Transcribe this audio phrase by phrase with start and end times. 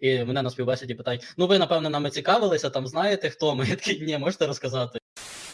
[0.00, 3.64] і мене на співбесіді питають: ну ви, напевно, нами цікавилися, там знаєте, хто ми?
[3.68, 4.98] Я такий, ні, можете розказати.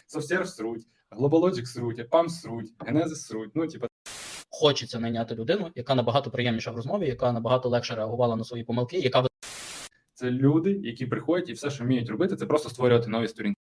[0.07, 3.51] Софтсерв сруть, Globalogic сруть, PAM сруть, Genesis сруть.
[3.54, 3.87] Ну, типа,
[4.51, 8.98] Хочеться найняти людину, яка набагато приємніша в розмові, яка набагато легше реагувала на свої помилки,
[8.98, 9.27] яка
[10.14, 13.61] це люди, які приходять і все, що вміють робити, це просто створювати нові сторінки.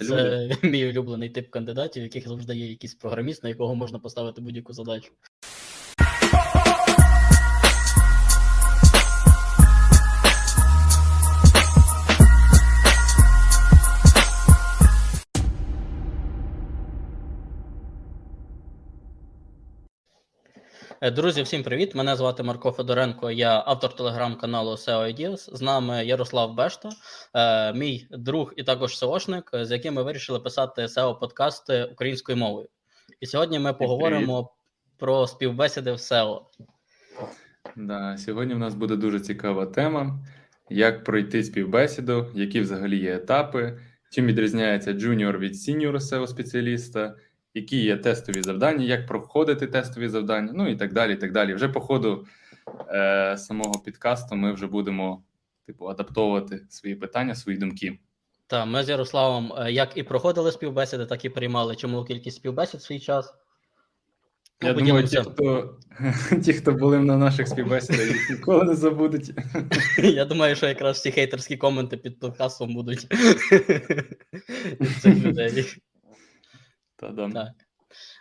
[0.00, 0.56] Люди.
[0.62, 4.72] це мій улюблений тип кандидатів, яких завжди є якийсь програміст, на якого можна поставити будь-яку
[4.72, 5.12] задачу.
[21.14, 21.94] Друзі, всім привіт!
[21.94, 25.56] Мене звати Марко Федоренко, я автор телеграм-каналу SEO Ideas.
[25.56, 26.90] З нами Ярослав Бешта,
[27.34, 32.68] е, мій друг і також SEOшник, з яким ми вирішили писати SEO-подкасти українською мовою.
[33.20, 34.50] І сьогодні ми поговоримо
[34.98, 36.40] про співбесіди в SEO.
[37.76, 40.18] Да, сьогодні в нас буде дуже цікава тема:
[40.70, 43.78] як пройти співбесіду, які взагалі є етапи,
[44.10, 47.14] чим відрізняється джуніор від сіньор SEO спеціаліста,
[47.56, 51.12] які є тестові завдання, як проходити тестові завдання, ну і так далі.
[51.12, 51.54] і так далі.
[51.54, 52.26] Вже по ходу
[52.90, 55.22] е, самого підкасту ми вже будемо
[55.66, 57.98] типу адаптовувати свої питання, свої думки.
[58.46, 62.80] Та ми з Ярославом е, як і проходили співбесіди, так і приймали чималу кількість співбесід
[62.80, 63.34] в свій час.
[64.62, 65.78] Ну, Я думаю, ті хто,
[66.44, 69.32] ті, хто були на наших співбесідах, їх ніколи не забудуть.
[69.98, 73.06] Я думаю, що якраз всі хейтерські коменти під подкастом будуть
[74.80, 75.64] від цих людей.
[76.96, 77.32] Та-дам.
[77.32, 77.52] Так.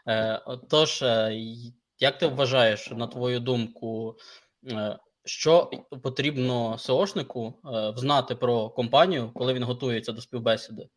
[0.07, 1.33] Е, Тож, е,
[1.99, 4.15] як ти вважаєш, на твою думку,
[4.71, 5.69] е, що
[6.03, 10.87] потрібно SEO шнику е, знати про компанію, коли він готується до співбесіди?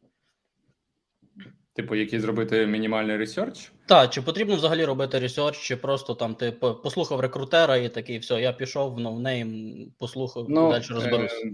[1.73, 3.73] Типу, який зробити мінімальний ресерч?
[3.87, 8.41] Так, чи потрібно взагалі робити ресерч, чи просто там ти послухав рекрутера і такий, все,
[8.41, 11.45] я пішов в ноунейм, послухав, Ну, далі розберусь.
[11.45, 11.53] Е,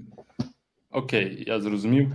[0.90, 2.12] окей, я зрозумів.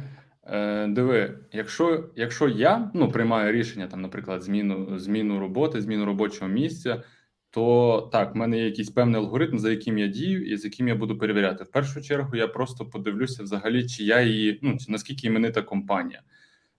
[0.51, 6.47] Е, диви, якщо, якщо я ну, приймаю рішення, там, наприклад, зміну, зміну роботи, зміну робочого
[6.47, 7.03] місця,
[7.49, 10.87] то так, в мене є якийсь певний алгоритм, за яким я дію і з яким
[10.87, 11.63] я буду перевіряти.
[11.63, 16.21] В першу чергу я просто подивлюся взагалі, чи я її, ну, наскільки іменита компанія.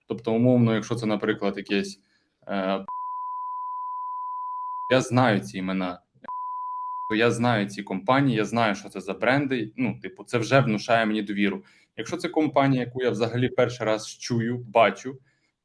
[0.07, 1.99] Тобто, умовно, якщо це, наприклад, якесь.
[2.47, 2.85] Е,
[4.89, 5.99] я знаю ці імена.
[7.15, 9.73] Я знаю ці компанії, я знаю, що це за бренди.
[9.77, 11.63] Ну, типу, це вже внушає мені довіру.
[12.01, 15.19] Якщо це компанія, яку я взагалі перший раз чую, бачу,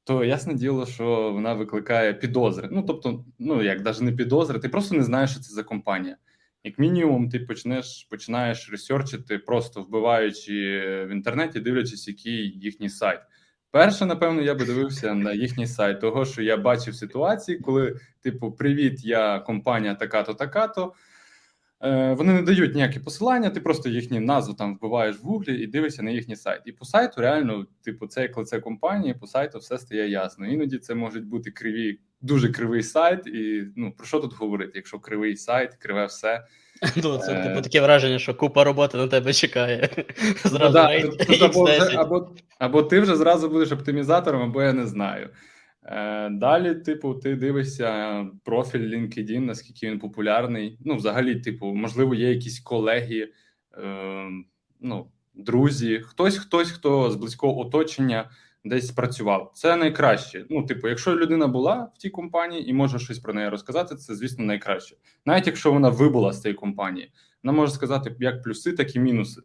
[0.05, 2.69] то ясне діло, що вона викликає підозри.
[2.73, 6.17] Ну, тобто, ну як навіть не підозри, ти просто не знаєш, що це за компанія.
[6.65, 13.21] Як мінімум, ти почнеш починаєш ресерчити, просто вбиваючи в інтернеті, дивлячись, який їхній сайт.
[13.71, 18.53] Перше, напевно, я би дивився на їхній сайт, того що я бачив ситуації, коли, типу,
[18.53, 20.93] привіт, я компанія така-то, така-то.
[21.83, 25.67] Е, Вони не дають ніякі посилання, ти просто їхню назву там вбиваєш в гуглі і
[25.67, 26.63] дивишся на їхній сайт.
[26.65, 30.47] І по сайту реально, типу, це як лице компанії, по сайту все стає ясно.
[30.47, 33.27] Іноді це можуть бути криві, дуже кривий сайт.
[33.27, 34.73] І ну про що тут говорити?
[34.75, 36.47] Якщо кривий сайт, криве все.
[36.97, 39.89] Ну, це е, типу таке враження, що купа роботи на тебе чекає.
[40.45, 45.31] Зразу Ну, да, або, або, або ти вже зразу будеш оптимізатором, або я не знаю.
[45.89, 50.79] Е, далі, типу, ти дивишся профіль LinkedIn, наскільки він популярний.
[50.85, 53.33] Ну, взагалі, типу, можливо, є якісь колеги,
[53.79, 54.27] е,
[54.81, 58.31] ну, друзі, хтось, хтось, хто з близького оточення
[58.65, 59.51] десь працював.
[59.55, 60.47] Це найкраще.
[60.51, 64.15] Ну, типу, якщо людина була в тій компанії і може щось про неї розказати, це,
[64.15, 64.97] звісно, найкраще.
[65.25, 69.43] Навіть якщо вона вибула з цієї компанії, вона може сказати як плюси, так і мінуси.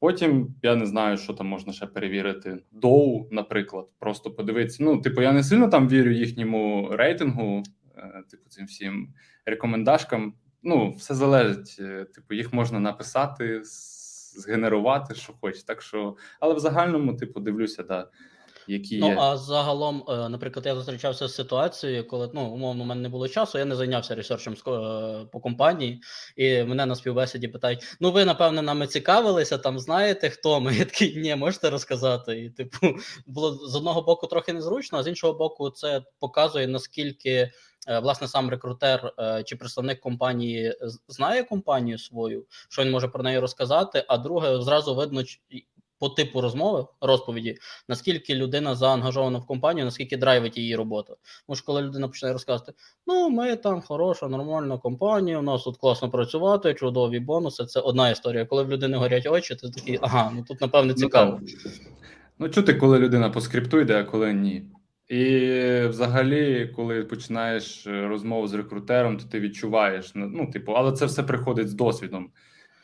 [0.00, 2.58] Потім я не знаю, що там можна ще перевірити.
[2.72, 4.84] Доу, наприклад, просто подивитися.
[4.84, 7.62] Ну, типу, я не сильно там вірю їхньому рейтингу,
[7.96, 9.14] е, типу, цим всім
[9.46, 10.34] рекомендашкам.
[10.62, 11.76] Ну, все залежить.
[11.80, 13.60] е, Типу, їх можна написати,
[14.36, 15.62] згенерувати, що хоч.
[15.62, 18.08] Так що, але в загальному, типу, дивлюся, да,
[18.68, 19.16] які Ну, є.
[19.20, 23.28] а загалом, е, наприклад, я зустрічався з ситуацією, коли ну, умовно, у мене не було
[23.28, 26.00] часу, я не зайнявся ресерчем е, по компанії,
[26.36, 30.74] і мене на співбесіді питають: ну, ви, напевне, нами цікавилися, там знаєте, хто ми?
[30.76, 32.40] Я такий, ні, можете розказати.
[32.44, 32.78] І, типу,
[33.26, 37.50] було з одного боку трохи незручно, а з іншого боку, це показує, наскільки.
[37.88, 39.12] е, Власне, сам рекрутер
[39.44, 40.74] чи представник компанії
[41.08, 44.04] знає компанію свою, що він може про неї розказати.
[44.08, 45.22] А друге, зразу видно
[45.98, 47.56] по типу розмови, розповіді,
[47.88, 51.14] наскільки людина заангажована в компанію, наскільки драйвить її робота.
[51.46, 52.72] Тому що коли людина починає розказувати:
[53.06, 57.64] ну, ми там хороша, нормальна компанія, у нас тут класно працювати, чудові бонуси.
[57.64, 58.44] Це одна історія.
[58.44, 61.40] Коли в людини горять очі, ти такий, ага, ну тут напевне цікаво.
[61.42, 61.70] Ну,
[62.38, 64.70] ну чути, коли людина по скрипту йде, а коли ні.
[65.08, 65.20] І
[65.88, 71.06] взагалі, коли починаєш е, розмову з рекрутером, то ти відчуваєш, ну, ну, типу, але це
[71.06, 72.30] все приходить з досвідом.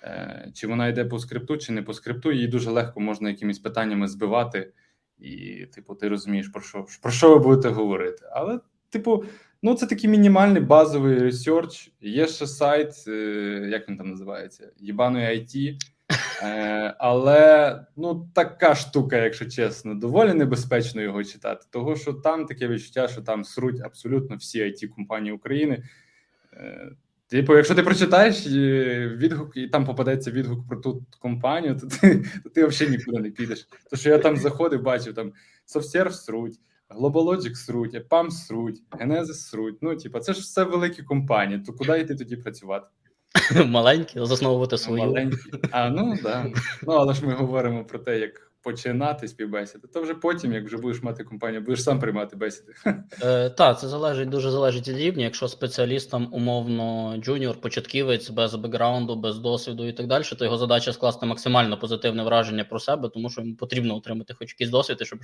[0.04, 3.58] Е, Чи вона йде по скрипту, чи не по скрипту, її дуже легко можна якимись
[3.58, 4.72] питаннями збивати,
[5.18, 8.22] і, типу, ти розумієш, про що про що ви будете говорити.
[8.32, 8.60] Але,
[8.90, 9.24] типу,
[9.62, 11.92] ну це такий мінімальний базовий ресерч.
[12.00, 13.12] Є ще сайт, е,
[13.70, 14.70] як він там називається?
[14.76, 15.78] Єбаної IT.
[16.42, 21.66] Е, але ну така штука, якщо чесно, доволі небезпечно його читати.
[21.70, 25.82] Того що там таке відчуття, що там сруть абсолютно всі it компанії України.
[27.32, 28.46] Е, Типу, якщо ти прочитаєш
[29.16, 33.30] відгук, і там попадеться відгук про ту компанію, то ти то ти взагалі нікуди не
[33.30, 33.68] підеш.
[33.90, 35.32] То що я там заходив, бачив там
[35.74, 39.78] SoftServe сруть, GlobalLogic сруть, EPAM сруть, Genesis сруть.
[39.80, 41.60] Ну, типу, це ж все великі компанії.
[41.60, 42.86] То куди йти тоді працювати?
[43.66, 45.04] Маленькі, засновувати свою.
[45.04, 45.36] Маленькі.
[45.70, 46.46] А, ну да.
[46.82, 50.76] Ну, але ж ми говоримо про те, як починати співбесіди, то вже потім, як вже
[50.76, 52.72] будеш мати компанію, будеш сам приймати бесіди.
[53.22, 55.24] Е, Так, це залежить дуже залежить від рівня.
[55.24, 60.92] Якщо спеціалістам умовно джуніор, початківець без бекграунду, без досвіду і так далі, то його задача
[60.92, 65.18] скласти максимально позитивне враження про себе, тому що йому потрібно отримати хоч якийсь досвід, щоб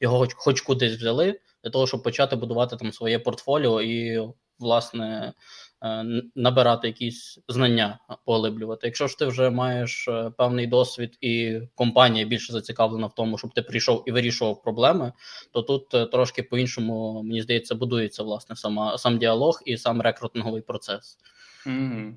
[0.00, 4.28] його хоч, хоч кудись взяли, для того, щоб почати будувати там своє портфоліо і
[4.58, 5.32] власне.
[5.82, 6.04] Е,
[6.34, 8.86] набирати якісь знання, поглиблювати.
[8.86, 13.54] Якщо ж ти вже маєш е, певний досвід, і компанія більше зацікавлена в тому, щоб
[13.54, 15.12] ти прийшов і вирішував проблеми,
[15.52, 20.62] то тут е, трошки по-іншому, мені здається, будується власне сама сам діалог і сам рекрутинговий
[20.62, 21.18] процес.
[21.66, 22.12] Mm-hmm.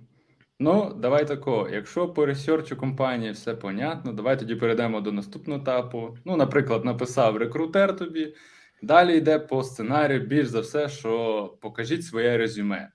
[0.60, 1.70] Ну, давай тако.
[1.72, 6.18] Якщо по ресерчу компанії все понятно, давай тоді перейдемо до наступного етапу.
[6.26, 8.34] Ну, наприклад, написав рекрутер тобі.
[8.82, 12.90] Далі йде по сценарію, більш за все, що покажіть своє резюме.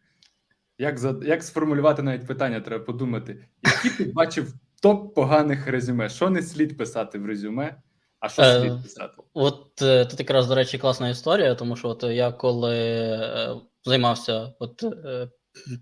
[0.79, 6.09] Як за як сформулювати навіть питання, треба подумати, які ти бачив топ поганих резюме?
[6.09, 7.83] Що не слід писати в резюме,
[8.21, 9.23] а що слід е, писати?
[9.35, 13.55] От е, тут якраз, до речі, класна історія, тому що от я коли е,
[13.85, 14.85] займався от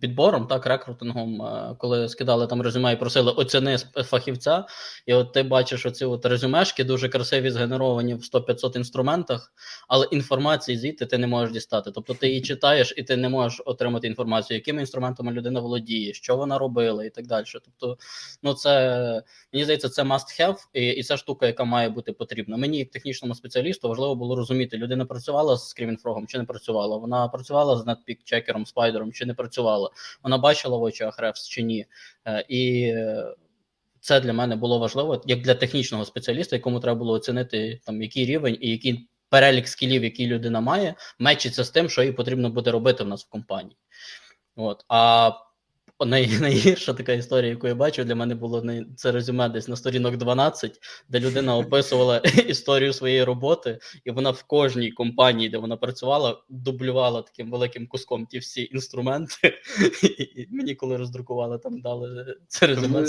[0.01, 4.65] підбором, так, рекрутингом, е, коли скидали там резюме і просили оціни фахівця,
[5.07, 9.53] і от ти бачиш оці от резюмешки, дуже красиві, згенеровані в 100-500 інструментах,
[9.89, 11.91] але інформації звідти ти не можеш дістати.
[11.91, 16.37] Тобто ти її читаєш, і ти не можеш отримати інформацію, якими інструментами людина володіє, що
[16.37, 17.45] вона робила, і так далі.
[17.53, 17.99] Тобто,
[18.43, 19.23] ну це
[19.53, 22.57] мені здається, це must have, і, і це штука, яка має бути потрібна.
[22.57, 26.45] Мені, як технічному спеціалісту, важливо було розуміти, людина працювала з Screaming Frog ом чи не
[26.45, 26.97] працювала.
[26.97, 29.91] Вона працювала з Netpeak Checker ом, Spider ом чи не працювала працювала,
[30.23, 31.87] вона бачила в очах Ревс чи ні.
[32.27, 32.95] Е, і
[34.01, 38.27] це для мене було важливо, як для технічного спеціаліста, якому треба було оцінити там який
[38.27, 42.71] рівень і який перелік скілів, який людина має, мечиться з тим, що їй потрібно буде
[42.71, 43.77] робити в нас в компанії.
[44.57, 44.85] От.
[44.89, 45.31] А
[46.05, 48.65] най, найгірша така історія, яку я бачу, для мене було
[48.97, 50.79] це резюме десь на сторінок 12,
[51.09, 57.23] де людина описувала історію своєї роботи, і вона в кожній компанії, де вона працювала, дублювала
[57.23, 59.55] таким великим куском ті всі інструменти.
[60.37, 63.07] І Мені коли роздрукували, там дали це резюме.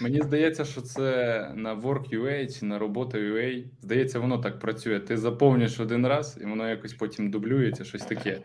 [0.00, 5.00] Мені здається, що це на Work.ua чи на робота.ua, Здається, воно так працює.
[5.00, 8.42] Ти заповнюєш один раз, і воно якось потім дублюється, щось таке.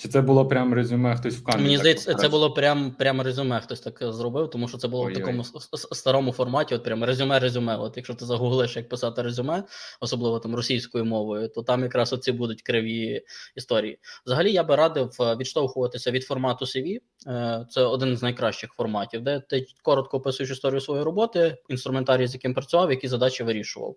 [0.00, 1.16] Чи це було прям резюме?
[1.16, 1.62] Хтось в камері?
[1.62, 3.60] Мені здається, це було прям прям резюме.
[3.60, 5.14] Хтось так зробив, тому що це було Ой-ой.
[5.14, 6.74] в такому старому форматі.
[6.74, 7.80] От прям резюме-резюме.
[7.80, 9.64] От якщо ти загуглиш, як писати резюме,
[10.00, 13.22] особливо там російською мовою, то там якраз оці будуть криві
[13.56, 13.98] історії.
[14.26, 16.98] Взагалі, я би радив е, відштовхуватися від формату CV.
[17.26, 22.34] Е, це один з найкращих форматів, де ти коротко описуєш історію своєї роботи, інструментарій, з
[22.34, 23.96] яким працював, які задачі вирішував.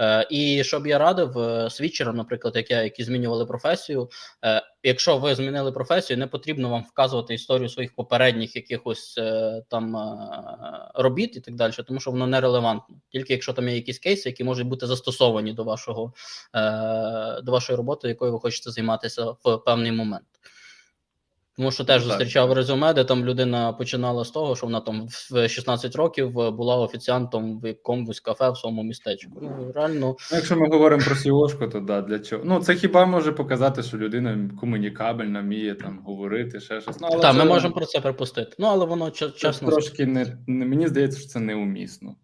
[0.00, 1.36] Е, і щоб я радив
[1.72, 4.08] свідчерам, наприклад, як я, які змінювали професію.
[4.82, 10.90] Якщо ви змінили професію, не потрібно вам вказувати історію своїх попередніх якихось е, там е,
[10.94, 12.96] робіт і так далі, тому що воно нерелевантно.
[13.12, 16.12] Тільки якщо там є якісь кейси, які можуть бути застосовані до вашого
[16.54, 20.26] е, до вашої роботи, якою ви хочете займатися в певний момент.
[21.60, 25.48] Тому що теж зустрічав резюме, де там людина починала з того, що вона там в
[25.48, 29.38] 16 років була офіціантом в якомусь кафе в своєму містечку.
[29.42, 32.42] Ну, реально, ну, якщо ми говоримо про сіошку, то да, для чого?
[32.46, 37.00] Ну це хіба може показати, що людина комунікабельна, вміє там говорити, ще щось.
[37.00, 37.38] Ну, але Так, це...
[37.38, 38.56] ми можемо про це припустити.
[38.58, 39.70] Ну але воно чесно.
[39.70, 42.14] Трошки не мені здається, що це неумісно.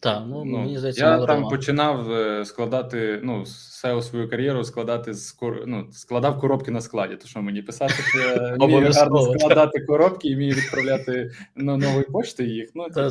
[0.00, 5.14] Так, ну, ну мені здається, я там починав е, складати ну, SEO свою кар'єру, складати
[5.14, 5.36] з
[5.66, 7.16] ну, складав коробки на складі.
[7.16, 12.04] То що мені писати, що я вмію гарно складати коробки і вмію відправляти на нової
[12.04, 12.70] пошти їх.
[12.74, 13.10] Ну, Та,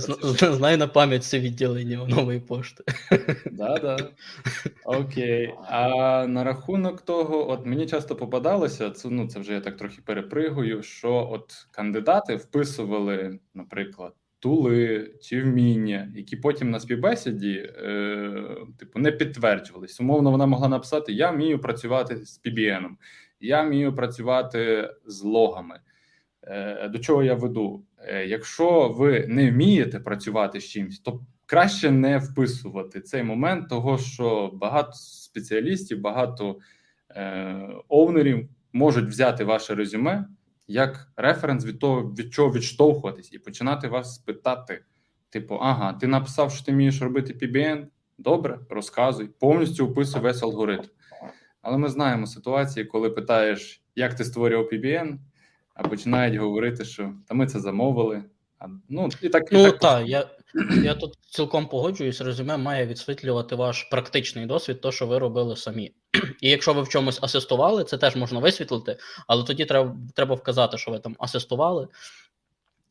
[0.53, 2.83] Знай на пам'ять все відділення нової пошти.
[3.51, 3.97] Да, да.
[4.85, 5.53] Окей.
[5.69, 5.87] А
[6.27, 10.83] на рахунок того, от мені часто попадалося, це ну це вже я так трохи перепригую,
[10.83, 14.13] що от кандидати вписували, наприклад
[14.43, 19.99] тули чи вміння, які потім на співбесіді е, типу не підтверджувались.
[19.99, 22.89] Умовно, вона могла написати: Я вмію працювати з PBN,
[23.39, 25.79] я вмію працювати з логами.
[26.43, 27.83] Е, до чого я веду?
[27.97, 33.97] Е, якщо ви не вмієте працювати з чимось, то краще не вписувати цей момент, того
[33.97, 36.57] що багато спеціалістів, багато
[37.09, 40.25] е, овнерів можуть взяти ваше резюме
[40.67, 44.85] як референс від того, від чого відштовхуватись, і починати вас питати:
[45.29, 47.85] типу, ага, ти написав, що ти вмієш робити PBN?
[48.17, 50.83] Добре, розказуй, повністю описуй весь алгоритм.
[51.61, 55.17] Але ми знаємо ситуації, коли питаєш, як ти створював PBN,
[55.73, 58.23] а починають говорити, що та ми це замовили.
[58.59, 59.79] А, ну і так ну, і так.
[59.79, 60.29] так, я
[60.83, 65.91] я тут цілком погоджуюсь, резюме має відсвітлювати ваш практичний досвід, то що ви робили самі.
[66.41, 70.77] І якщо ви в чомусь асистували, це теж можна висвітлити, але тоді треба треба вказати,
[70.77, 71.87] що ви там асистували.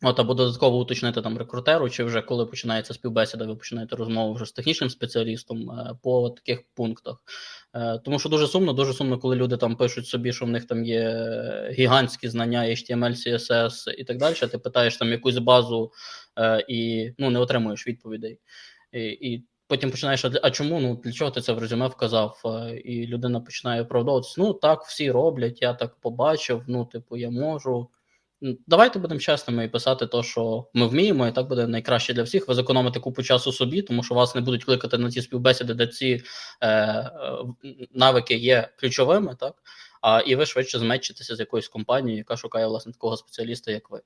[0.03, 4.45] От, або додатково уточнити там рекрутеру, чи вже коли починається співбесіда, ви починаєте розмову вже
[4.45, 7.17] з технічним спеціалістом е, по таких пунктах.
[7.75, 10.65] Е, тому що дуже сумно, дуже сумно, коли люди там пишуть собі, що в них
[10.65, 11.29] там є
[11.73, 14.35] гігантські знання HTML, CSS і так далі.
[14.35, 15.93] Ти питаєш там якусь базу
[16.39, 18.39] е, і ну, не отримуєш відповідей.
[18.93, 20.81] І, і Потім починаєш, а чому?
[20.81, 22.43] Ну для чого ти це в резюме вказав?
[22.85, 24.35] І людина починає оправдовуватися.
[24.39, 26.63] Ну так, всі роблять, я так побачив.
[26.67, 27.89] Ну, типу, я можу.
[28.67, 32.49] Давайте будемо чесними і писати те, що ми вміємо, і так буде найкраще для всіх.
[32.49, 35.87] Ви зекономите купу часу собі, тому що вас не будуть кликати на ті співбесіди, де
[35.87, 36.23] ці
[36.61, 37.11] е, е,
[37.95, 39.55] навики є ключовими, так?
[40.01, 44.01] А і ви швидше змечитеся з якоюсь компанією, яка шукає власне такого спеціаліста, як ви.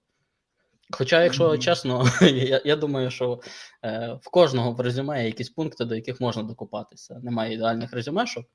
[0.90, 1.58] Хоча, якщо mm-hmm.
[1.58, 3.40] чесно, я я думаю, що
[3.84, 7.20] е, в кожного в резюме є якісь пункти, до яких можна докупатися.
[7.22, 8.46] Немає ідеальних резюмешок.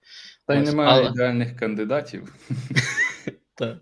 [0.47, 1.09] Та й немає але...
[1.09, 2.35] ідеальних кандидатів.
[3.55, 3.77] Так.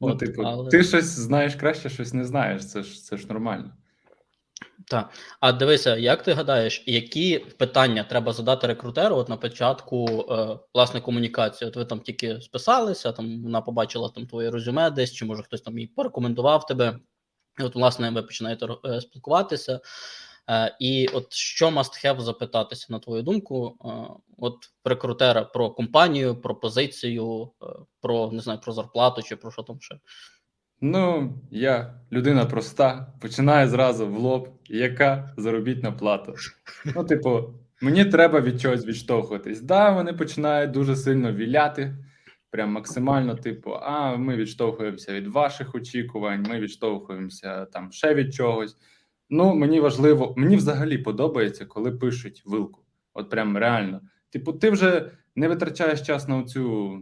[0.00, 0.70] Ну, типу, але...
[0.70, 2.66] Ти щось знаєш краще, щось не знаєш.
[2.66, 3.72] Це ж це ж нормально.
[4.86, 5.10] Так.
[5.40, 11.00] А дивися, як ти гадаєш, які питання треба задати рекрутеру от на початку е, власне
[11.00, 11.68] комунікації?
[11.68, 15.62] От ви там тільки списалися, там вона побачила там твоє резюме десь, чи може хтось
[15.62, 16.98] там їй порекомендував тебе.
[17.60, 19.80] І От, власне, ви починаєте е, спілкуватися.
[20.50, 23.88] Е, і от що must have запитатися, на твою думку, е,
[24.38, 27.66] от рекрутера про компанію, про позицію, е,
[28.00, 29.98] про не знаю, про зарплату чи про що там ще?
[30.80, 36.32] Ну, я людина проста, починаю зразу в лоб, яка заробітна плата.
[36.96, 39.60] Ну, типу, мені треба від чогось відштовхуватись.
[39.60, 41.96] Да, вони починають дуже сильно віляти,
[42.50, 48.76] прям максимально, типу, а ми відштовхуємося від ваших очікувань, ми відштовхуємося там ще від чогось.
[49.34, 52.80] Ну, мені важливо, мені взагалі подобається, коли пишуть вилку.
[53.14, 54.00] От прям реально.
[54.30, 56.98] Типу, ти вже не витрачаєш час на цю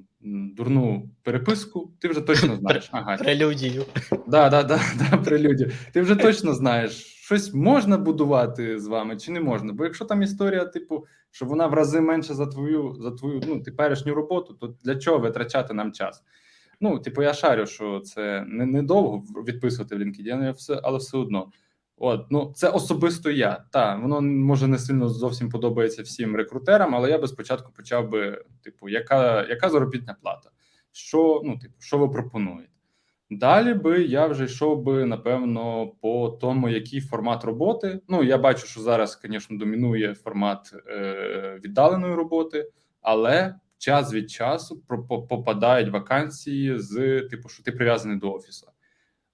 [0.57, 2.89] дурну переписку, ти вже точно знаєш.
[2.93, 3.17] Ага.
[3.17, 3.85] Прелюдію.
[4.27, 5.71] Да, да, да, да, прелюдію.
[5.93, 9.73] Ти вже точно знаєш, щось можна будувати з вами чи не можна.
[9.73, 13.63] Бо якщо там історія, типу, що вона в рази менше за твою за твою ну,
[13.63, 16.23] теперішню роботу, то для чого витрачати нам час?
[16.81, 18.83] Ну, типу, я шарю, що це не, не
[19.47, 21.51] відписувати в LinkedIn, але все одно.
[22.03, 23.65] От, ну це особисто я.
[23.73, 28.45] Так, воно може не сильно зовсім подобається всім рекрутерам, але я би спочатку почав би,
[28.65, 30.51] типу, яка яка заробітна плата?
[30.93, 32.73] Що ну, типу, що ви пропонуєте?
[33.31, 38.01] Далі би я вже йшов би напевно по тому, який формат роботи.
[38.09, 42.71] Ну я бачу, що зараз, звісно, домінує формат е, віддаленої роботи,
[43.03, 44.83] але час від часу
[45.29, 48.70] попадають вакансії з типу, що ти прив'язаний до офісу.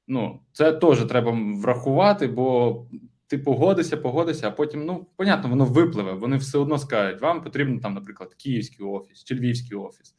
[0.06, 2.86] Ну, це теж треба врахувати, бо
[3.26, 6.12] ти погодишся, погодишся, а потім, ну, понятно, воно випливе.
[6.12, 10.14] Вони все одно скажуть, вам потрібен там, наприклад, київський офіс чи львівський офіс,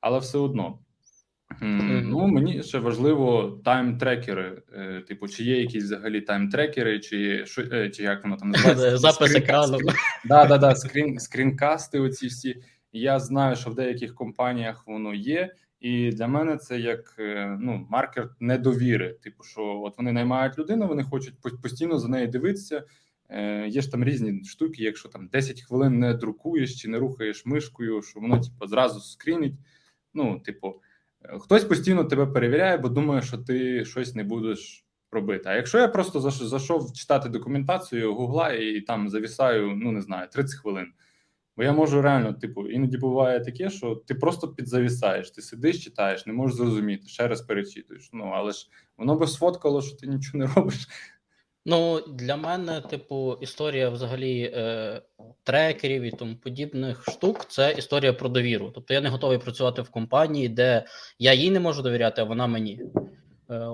[0.00, 0.78] але все одно.
[1.62, 2.02] Mm-hmm.
[2.04, 4.62] Ну, мені ще важливо тайм-трекери.
[4.72, 8.96] Е, типу, чи є якісь взагалі тайм-трекери, чи е, чи як воно там називається?
[8.98, 9.78] Запис екрану.
[10.24, 12.00] Да, да, да, скрін, скрінкасти.
[12.00, 12.62] Оці всі.
[12.92, 15.54] Я знаю, що в деяких компаніях воно є.
[15.80, 19.12] І для мене це як е, ну маркер недовіри.
[19.22, 22.84] Типу, що от вони наймають людину, вони хочуть постійно за нею дивитися.
[23.28, 27.46] Е, Є ж там різні штуки, якщо там 10 хвилин не друкуєш чи не рухаєш
[27.46, 29.54] мишкою, що воно типу, зразу скрінить.
[30.14, 30.80] Ну, типу,
[31.24, 35.44] е, хтось постійно тебе перевіряє, бо думає, що ти щось не будеш робити.
[35.46, 40.60] А якщо я просто зайшов читати документацію Гугла і там завісаю, ну не знаю, 30
[40.60, 40.86] хвилин.
[41.56, 46.26] Бо я можу реально, типу, іноді буває таке, що ти просто підзавісаєш, ти сидиш, читаєш,
[46.26, 48.10] не можеш зрозуміти, ще раз перечитуєш.
[48.12, 50.88] Ну, але ж воно би сфоткало, що ти нічого не робиш.
[51.66, 55.02] Ну, для мене, типу, історія взагалі е,
[55.42, 58.70] трекерів і тому подібних штук це історія про довіру.
[58.74, 60.84] Тобто я не готовий працювати в компанії, де
[61.18, 62.80] я їй не можу довіряти, а вона мені.
[63.50, 63.68] Е,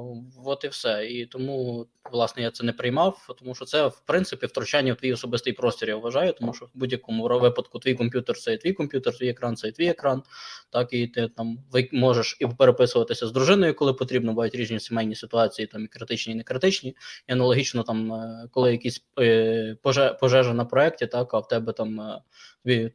[0.44, 1.06] от і все.
[1.06, 5.12] І тому, власне, я це не приймав, тому що це, в принципі, втручання в твій
[5.12, 9.18] особистий простір, я вважаю, тому що в будь-якому випадку твій комп'ютер це і твій комп'ютер,
[9.18, 10.22] твій екран це і твій екран.
[10.70, 11.58] Так, і ти там
[11.92, 16.36] можеш і переписуватися з дружиною, коли потрібно, бувають різні сімейні ситуації, там і критичні, і
[16.36, 16.96] не критичні.
[17.28, 19.76] І аналогічно, там, е, коли якісь е,
[20.20, 22.20] пожежа на проєкті, так, а в тебе там
[22.64, 22.92] тобі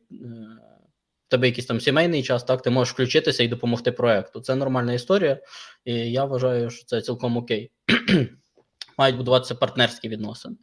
[1.27, 4.41] тебе якийсь там сімейний час, так, ти можеш включитися і допомогти проекту.
[4.41, 5.39] Це нормальна історія,
[5.86, 7.72] і я вважаю, що це цілком окей.
[8.98, 10.55] Мають будуватися партнерські відносини.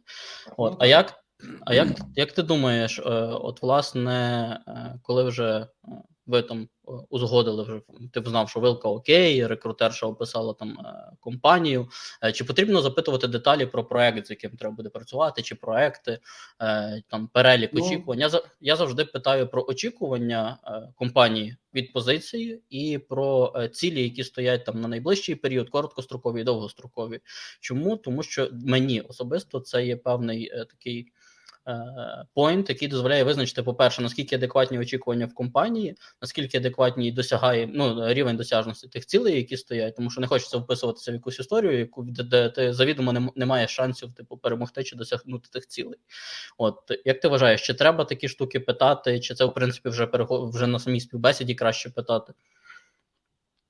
[0.57, 1.23] От, А як
[1.65, 5.67] а як, як ти думаєш, е, от власне, е, коли вже е,
[6.25, 6.67] ви там
[7.09, 11.89] узгодили вже ти б знав, що вилка окей, рекрутерша описала там е, компанію.
[12.23, 16.19] Е, чи потрібно запитувати деталі про проект, з яким треба буде працювати, чи проекти,
[16.61, 18.19] е, там перелік ну, очікувань?
[18.19, 18.29] Я
[18.61, 20.57] я завжди питаю про очікування
[20.95, 27.19] компанії від позиції і про цілі, які стоять там на найближчий період, короткострокові і довгострокові.
[27.59, 27.97] Чому?
[27.97, 31.11] Тому що мені особисто це є певний такий.
[32.35, 38.37] Point, який дозволяє визначити, по-перше, наскільки адекватні очікування в компанії, наскільки адекватні досягає ну, рівень
[38.37, 42.49] досяжності тих цілей, які стоять, тому що не хочеться вписуватися в якусь історію, яку де,
[42.49, 45.99] ти завідомо не, не маєш шансів типу перемогти чи досягнути тих цілей.
[46.57, 50.67] От як ти вважаєш, чи треба такі штуки питати, чи це в принципі вже вже
[50.67, 52.33] на самій співбесіді краще питати?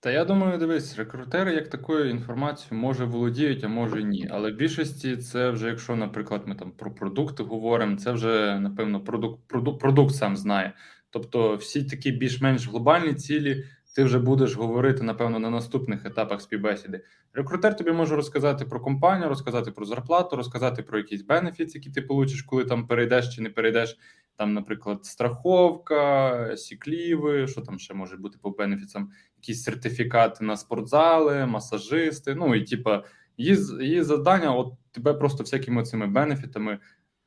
[0.04, 4.28] Та я думаю, дивись, рекрутери як такою інформацією може володіють, а може ні.
[4.32, 9.04] Але в більшості це вже, якщо, наприклад, ми там про продукти говоримо, це вже напевно
[9.04, 10.74] продукт продукт, продукт сам знає.
[11.10, 17.04] Тобто, всі такі більш-менш глобальні цілі ти вже будеш говорити, напевно, на наступних етапах співбесіди.
[17.34, 22.02] Рекрутер тобі може розказати про компанію, розказати про зарплату, розказати про якісь бенефіти, які ти
[22.02, 23.98] получиш, коли там перейдеш чи не перейдеш.
[24.38, 29.10] Там, наприклад, страховка, сікліви, що там ще може бути по бенефіцам,
[29.44, 32.36] якісь сертифікати на спортзали, масажисти.
[32.36, 33.04] Ну і типа
[33.38, 36.80] її її завдання, от тебе просто всякими цими бенефітами,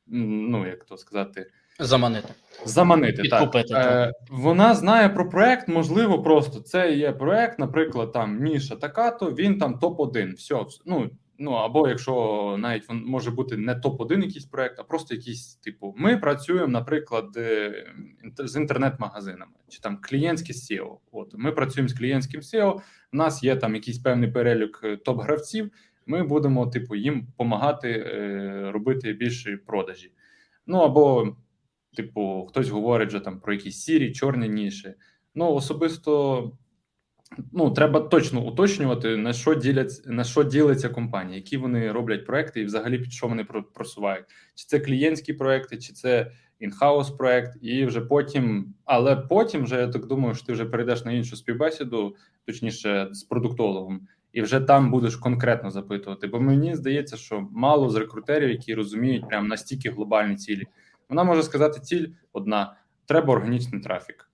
[0.07, 1.51] ну як то сказати.
[1.79, 2.29] Заманити.
[2.65, 3.87] Заманити, Підкупити, так.
[3.87, 9.59] Е, Вона знає про проект, можливо, просто це є проект, наприклад, там Ніша Такато, він
[9.59, 10.35] там топ-1.
[10.35, 15.15] Все, ну, ну або якщо навіть він може бути не топ-1 якийсь проект, а просто
[15.15, 15.95] якийсь типу.
[15.99, 17.87] Ми працюємо, наприклад, е,
[18.39, 20.97] з інтернет-магазинами чи там клієнтське SEO.
[21.13, 22.73] От ми працюємо з клієнтським SEO,
[23.13, 25.71] У нас є там якийсь певний перелік е, топ-гравців.
[26.07, 30.13] Ми будемо, типу, їм допомагати е, робити більше продажі.
[30.67, 31.37] Ну або
[31.97, 34.95] Типу, хтось говорить вже там про якісь сірі, чорні ніші.
[35.35, 36.53] Ну, особисто
[37.53, 42.61] ну, треба точно уточнювати, на що ділять, на що ділиться компанія, які вони роблять проекти,
[42.61, 44.25] і взагалі під що вони просувають.
[44.55, 49.89] Чи це клієнтські проекти, чи це інхаус проект, і вже потім, але потім вже я
[49.89, 54.01] так думаю, що ти вже перейдеш на іншу співбесіду, точніше, з продуктологом.
[54.33, 56.27] І вже там будеш конкретно запитувати.
[56.27, 60.67] Бо мені здається, що мало з рекрутерів, які розуміють прям настільки глобальні цілі.
[61.09, 64.26] Вона може сказати ціль одна: треба органічний трафік,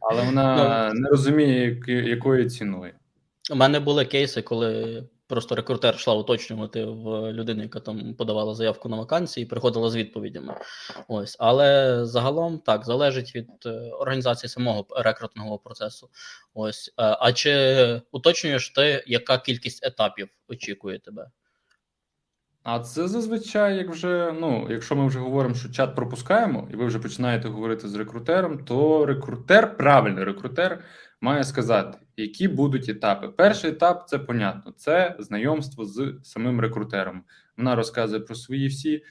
[0.00, 2.92] але вона ну, не розуміє, якою ціною.
[3.50, 8.88] У мене були кейси, коли просто рекрутер йшла уточнювати в людину, яка там подавала заявку
[8.88, 10.54] на вакансії, і приходила з відповідями.
[11.08, 16.08] Ось, але загалом так залежить від е, організації самого рекрутного процесу.
[16.54, 21.30] Ось, е, а чи уточнюєш ти, яка кількість етапів очікує тебе?
[22.70, 26.86] А це зазвичай, як вже ну, якщо ми вже говоримо, що чат пропускаємо, і ви
[26.86, 30.84] вже починаєте говорити з рекрутером, то рекрутер, правильний рекрутер,
[31.20, 33.28] має сказати, які будуть етапи.
[33.28, 37.22] Перший етап це понятно, це знайомство з самим рекрутером.
[37.56, 39.02] Вона розказує про свої всі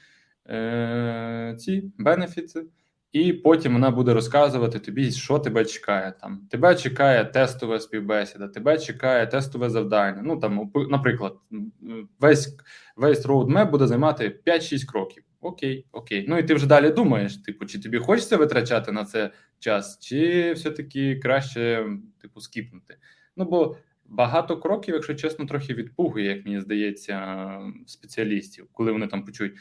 [0.50, 2.64] е, ці бенефіти.
[3.12, 6.14] І потім вона буде розказувати тобі, що тебе чекає.
[6.20, 10.22] Там тебе чекає тестова співбесіда, тебе чекає тестове завдання.
[10.24, 11.34] Ну там, наприклад,
[12.20, 12.56] весь
[12.96, 15.24] весь роудмеп буде займати 5-6 кроків.
[15.40, 16.24] Окей, окей.
[16.28, 20.52] Ну і ти вже далі думаєш: типу, чи тобі хочеться витрачати на це час, чи
[20.52, 21.86] все-таки краще,
[22.22, 22.96] типу, скіпнути.
[23.36, 27.48] Ну бо багато кроків, якщо чесно, трохи відпугує, як мені здається,
[27.86, 29.54] спеціалістів, коли вони там почують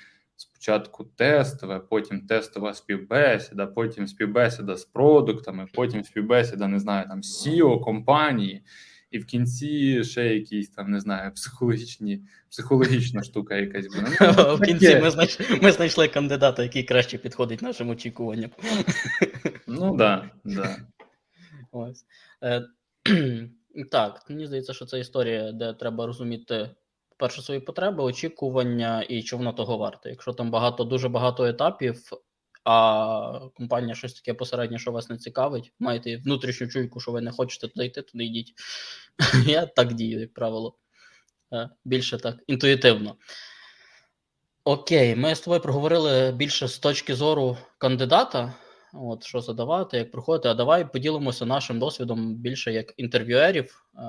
[0.58, 7.82] спочатку тестове, потім тестова співбесіда, потім співбесіда з продуктами, потім співбесіда, не знаю, там SEO
[7.82, 8.64] компанії,
[9.12, 14.18] і в кінці ще якісь там не знаю, психологічні, психологічна штука якась буде.
[14.22, 18.52] Ну, в кінці ми знайшли, ми знайшли кандидата, який краще підходить нашим очікуванням.
[19.68, 20.78] Ну так, да,
[21.72, 22.06] Ось.
[22.44, 22.66] Е,
[23.92, 26.70] Так, мені здається, що це історія, де треба розуміти
[27.18, 30.10] перше свої потреби, очікування і чи воно того варте.
[30.10, 32.04] Якщо там багато, дуже багато етапів,
[32.64, 37.32] а компанія щось таке посереднє, що вас не цікавить, маєте внутрішню чуйку, що ви не
[37.32, 38.54] хочете туди йти, туди йдіть.
[39.48, 40.78] Я так дію, як правило.
[41.54, 43.16] е, більше так інтуїтивно.
[44.64, 48.54] Окей, ми з тобою проговорили більше з точки зору кандидата.
[48.94, 50.50] От що задавати, як проходити.
[50.50, 53.86] А давай поділимося нашим досвідом більше як інтерв'юерів.
[53.96, 54.02] Е,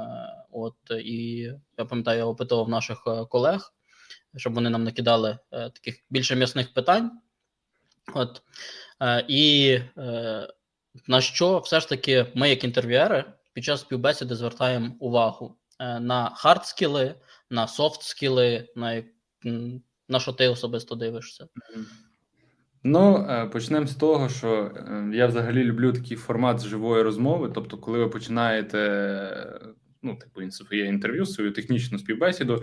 [0.53, 1.37] от і
[1.79, 3.73] я пам'ятаю, я опитував наших е, колег,
[4.37, 7.21] щоб вони нам накидали е, таких більше м'ясних питань.
[8.15, 8.43] От
[9.29, 9.79] і
[11.07, 17.15] на що все ж таки ми, як інтерв'юери, під час співбесіди звертаємо увагу на хард-скіли,
[17.51, 19.03] на софт-скіли, на
[20.09, 21.49] на що ти особисто дивишся?
[22.85, 27.51] Ну, е, почнемо з того, що е, я взагалі люблю такий формат живої розмови.
[27.55, 29.61] Тобто, коли ви починаєте,
[30.03, 32.63] ну, типу, своє інтерв'ю, свою технічну співбесіду,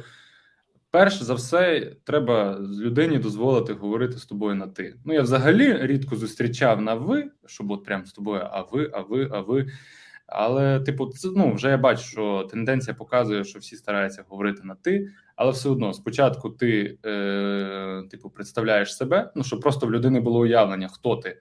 [0.92, 4.96] перш за все, треба з людині дозволити говорити з тобою на ти.
[5.06, 9.02] Ну, я взагалі рідко зустрічав на ви, щоб от прям з тобою, а ви, а
[9.02, 9.68] ви, а ви.
[10.28, 14.76] Але, типу, це ну вже я бачу, що тенденція показує, що всі стараються говорити на
[14.76, 20.20] ти, але все одно спочатку ти, е, типу, представляєш себе, ну щоб просто в людини
[20.20, 21.38] було уявлення, хто ти.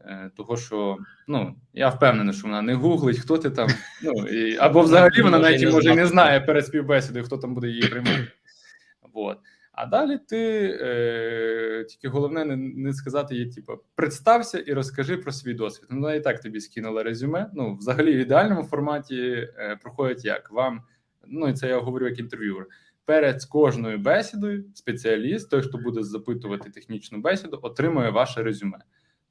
[0.00, 0.96] Е, Того, що
[1.28, 3.68] ну я впевнений, що вона не гуглить, хто ти там.
[4.02, 7.82] Ну і або взагалі вона навіть може не знає перед співбесідою, хто там буде її
[7.82, 8.28] приймати.
[9.14, 9.38] Вот.
[9.80, 10.38] А далі ти
[10.80, 15.88] е, тільки головне не не сказати їй, типу, представся і розкажи про свій досвід.
[15.90, 17.50] Ну, і так тобі скинула резюме.
[17.54, 20.82] Ну, взагалі, в ідеальному форматі е, проходять як вам,
[21.26, 22.66] ну і це я говорю як інтерв'юер.
[23.04, 28.78] Перед кожною бесідою спеціаліст, той, хто буде запитувати технічну бесіду, отримує ваше резюме.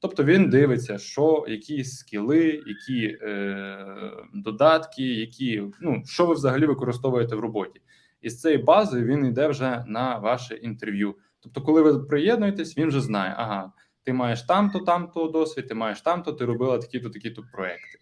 [0.00, 3.96] Тобто він дивиться, що які скіли, які е,
[4.34, 7.80] додатки, які ну що ви взагалі використовуєте в роботі
[8.20, 11.14] і з цієї бази він йде вже на ваше інтерв'ю.
[11.40, 13.72] Тобто, коли ви приєднуєтесь, він вже знає, ага,
[14.04, 17.98] ти маєш там-то, там-то досвід, ти маєш там-то, ти робила такі-то, такі-то проекти.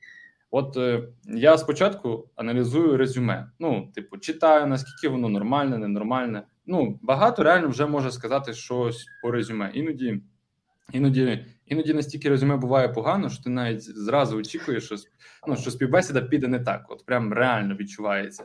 [0.50, 3.50] От е, я спочатку аналізую резюме.
[3.59, 6.42] Ну, типу, читаю, наскільки воно нормальне, ненормальне.
[6.66, 9.70] Ну, багато реально вже може сказати щось по резюме.
[9.74, 10.22] Іноді,
[10.92, 14.96] іноді, іноді настільки резюме буває погано, що ти навіть зразу очікуєш, що
[15.48, 16.85] ну, що співбесіда піде не так.
[16.88, 18.44] От прям реально відчувається.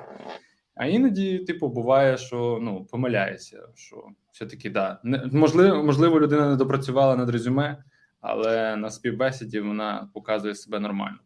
[0.81, 4.99] А іноді, типу, буває, що ну помиляється, що все-таки да.
[5.03, 7.83] Не, можливо, можливо, людина не допрацювала над резюме,
[8.21, 11.17] але на співбесіді вона показує себе нормально.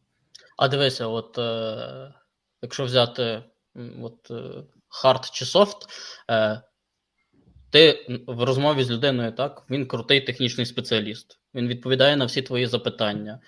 [0.57, 2.13] А дивися, от е,
[2.61, 3.43] якщо взяти
[4.01, 5.77] от е, хард чи софт,
[6.31, 6.61] е,
[7.69, 11.39] ти в розмові з людиною, так, він крутий технічний спеціаліст.
[11.53, 13.39] Він відповідає на всі твої запитання.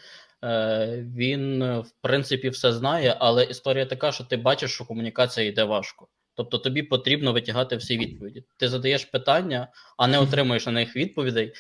[0.43, 5.47] Е, він, е, в принципі, все знає, але історія така, що ти бачиш, що комунікація
[5.47, 6.08] йде важко.
[6.36, 8.43] Тобто тобі потрібно витягати всі відповіді.
[8.58, 11.54] Ти задаєш питання, а не отримуєш на них відповідей.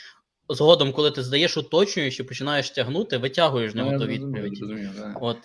[0.49, 4.59] Згодом, коли ти здаєш уточнюючи, починаєш тягнути, витягуєш з нього ту відповідь.
[4.61, 5.15] Розумію, да.
[5.21, 5.37] От.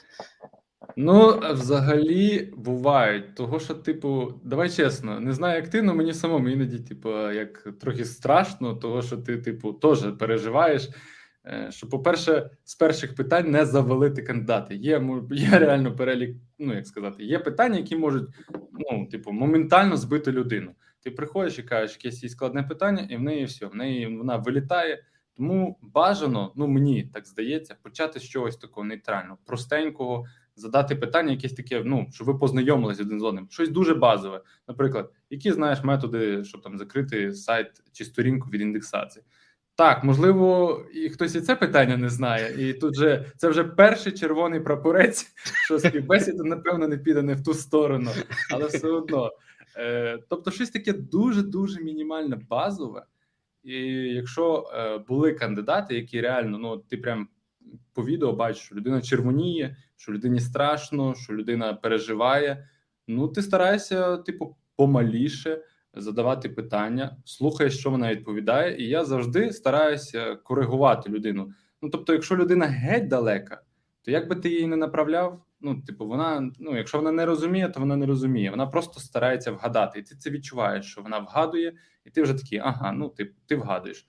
[0.96, 6.48] Ну, взагалі, бувають, того, що, типу, давай чесно, не знаю, як ти, але мені самому
[6.48, 10.88] іноді, типу, як трохи страшно, того, що ти, типу, теж переживаєш.
[11.46, 14.76] Е, що, по-перше, з перших питань не завалити кандидати.
[14.76, 18.28] Є є реально перелік, ну як сказати, є питання, які можуть
[18.72, 20.72] ну, типу, моментально збити людину.
[21.00, 25.04] Ти приходиш і кажеш, якесь складне питання, і в неї все, в неї вона вилітає.
[25.36, 30.24] Тому бажано, ну мені так здається, почати з чогось такого нейтрального, простенького,
[30.56, 33.46] задати питання, якесь таке, ну щоб ви познайомилися один з одним.
[33.50, 34.42] Щось дуже базове.
[34.68, 39.24] Наприклад, які знаєш методи, щоб там закрити сайт чи сторінку від індексації.
[39.82, 44.12] Так, можливо, і хтось і це питання не знає, і тут же це вже перший
[44.12, 45.26] червоний прапорець,
[45.64, 48.10] що співбесіда, напевно, не піде не в ту сторону,
[48.50, 49.32] але все одно.
[49.76, 53.04] Е, Тобто, щось таке дуже дуже мінімальне базове.
[53.64, 57.28] І якщо е, були кандидати, які реально ну ти прям
[57.92, 62.68] по відео бачиш, що людина червоніє, що людині страшно, що людина переживає.
[63.08, 65.62] Ну ти стараєшся, типу, помаліше
[65.94, 71.52] задавати питання, слухаєш, що вона відповідає, і я завжди стараюся коригувати людину.
[71.82, 73.62] Ну тобто, якщо людина геть далека,
[74.02, 77.68] то як би ти її не направляв, ну типу, вона ну, якщо вона не розуміє,
[77.68, 78.50] то вона не розуміє.
[78.50, 82.58] Вона просто старається вгадати, і ти це відчуваєш, що вона вгадує, і ти вже такий,
[82.58, 84.06] ага, ну ти, ти вгадуєш.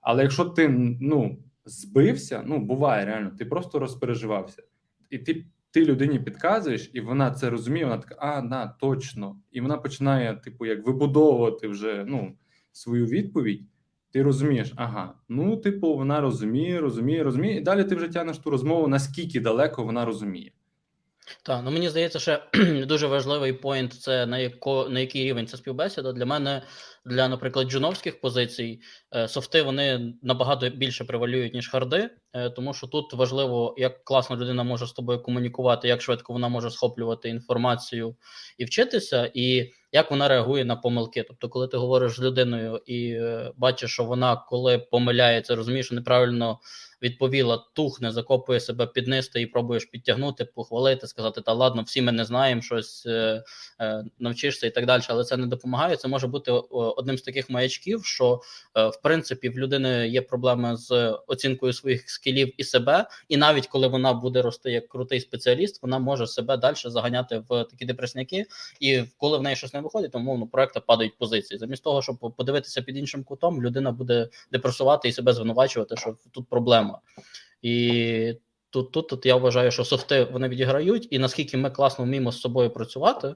[0.00, 0.68] Але якщо ти
[1.00, 4.62] ну збився, ну буває реально, ти просто розпереживався,
[5.10, 7.84] і ти ти людині підказуєш, і вона це розуміє.
[7.84, 9.36] Вона така, а на точно.
[9.50, 12.36] І вона починає, типу, як вибудовувати вже ну
[12.72, 13.62] свою відповідь.
[14.10, 18.50] Ти розумієш, ага, ну, типу, вона розуміє, розуміє, розуміє, і далі ти вже тягнеш ту
[18.50, 20.52] розмову, наскільки далеко вона розуміє.
[21.42, 22.38] Так, ну мені здається, що
[22.86, 26.12] дуже важливий поінт це на яко, на який рівень це співбесіда.
[26.12, 26.62] Для мене
[27.04, 28.80] для, наприклад, джуновських позицій
[29.14, 34.36] е, софти вони набагато більше превалюють, ніж харди, е, тому що тут важливо, як класно
[34.36, 38.16] людина може з тобою комунікувати, як швидко вона може схоплювати інформацію
[38.58, 41.22] і вчитися, і як вона реагує на помилки.
[41.22, 45.94] Тобто, коли ти говориш з людиною і е, бачиш, що вона коли помиляється, розумієш, що
[45.94, 46.58] неправильно
[47.04, 52.12] відповіла, тухне, закопує себе під низ, і пробуєш підтягнути, похвалити, сказати, та ладно, всі ми
[52.12, 53.44] не знаємо щось, е,
[53.80, 55.96] е, навчишся і так далі, але це не допомагає.
[55.96, 58.40] Це може бути одним з таких маячків, що
[58.76, 63.66] е, в принципі в людини є проблеми з оцінкою своїх скілів і себе, і навіть
[63.66, 68.46] коли вона буде рости як крутий спеціаліст, вона може себе далі заганяти в такі депресняки,
[68.80, 71.58] і коли в неї щось не виходить, то мовно проекта падають позиції.
[71.58, 76.48] Замість того, щоб подивитися під іншим кутом, людина буде депресувати і себе звинувачувати, що тут
[76.48, 76.93] проблема.
[77.62, 78.34] І
[78.70, 82.40] тут, тут, тут я вважаю, що софти вони відіграють, і наскільки ми класно вміємо з
[82.40, 83.34] собою працювати, е,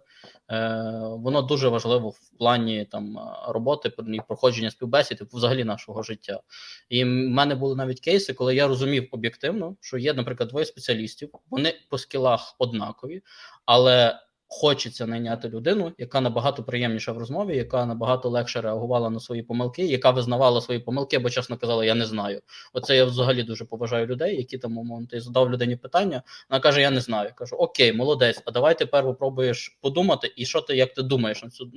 [1.04, 3.18] воно дуже важливо в плані там
[3.48, 3.92] роботи
[4.28, 6.40] проходження співбесід взагалі нашого життя.
[6.88, 11.30] І в мене були навіть кейси, коли я розумів об'єктивно, що є, наприклад, двоє спеціалістів,
[11.50, 13.22] вони по скілах однакові,
[13.66, 19.42] але хочеться найняти людину, яка набагато приємніша в розмові, яка набагато легше реагувала на свої
[19.42, 22.40] помилки, яка визнавала свої помилки, бо чесно казала, я не знаю.
[22.72, 26.22] Оце я взагалі дуже поважаю людей, які там ти задав людині питання.
[26.50, 27.28] Вона каже: Я не знаю.
[27.28, 28.42] Я кажу, окей, молодець.
[28.44, 31.70] А давай тепер попробуєш подумати, і що ти як ти думаєш на цю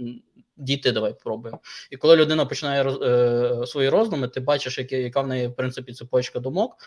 [0.58, 1.60] дійти, давай пробуємо.
[1.92, 5.94] І коли людина починає е, свої роздуми, ти бачиш, які, яка в неї в принципі
[5.94, 6.78] цепочка думок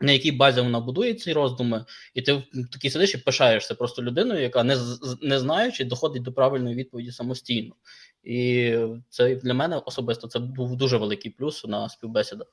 [0.00, 4.42] на якій базі вона будує ці роздуми, і ти такий сидиш і пишаєшся просто людиною,
[4.42, 4.76] яка не
[5.22, 7.74] не знаючи, доходить до правильної відповіді самостійно.
[8.24, 8.76] І
[9.08, 12.46] це для мене особисто це був дуже великий плюс на співбесідах.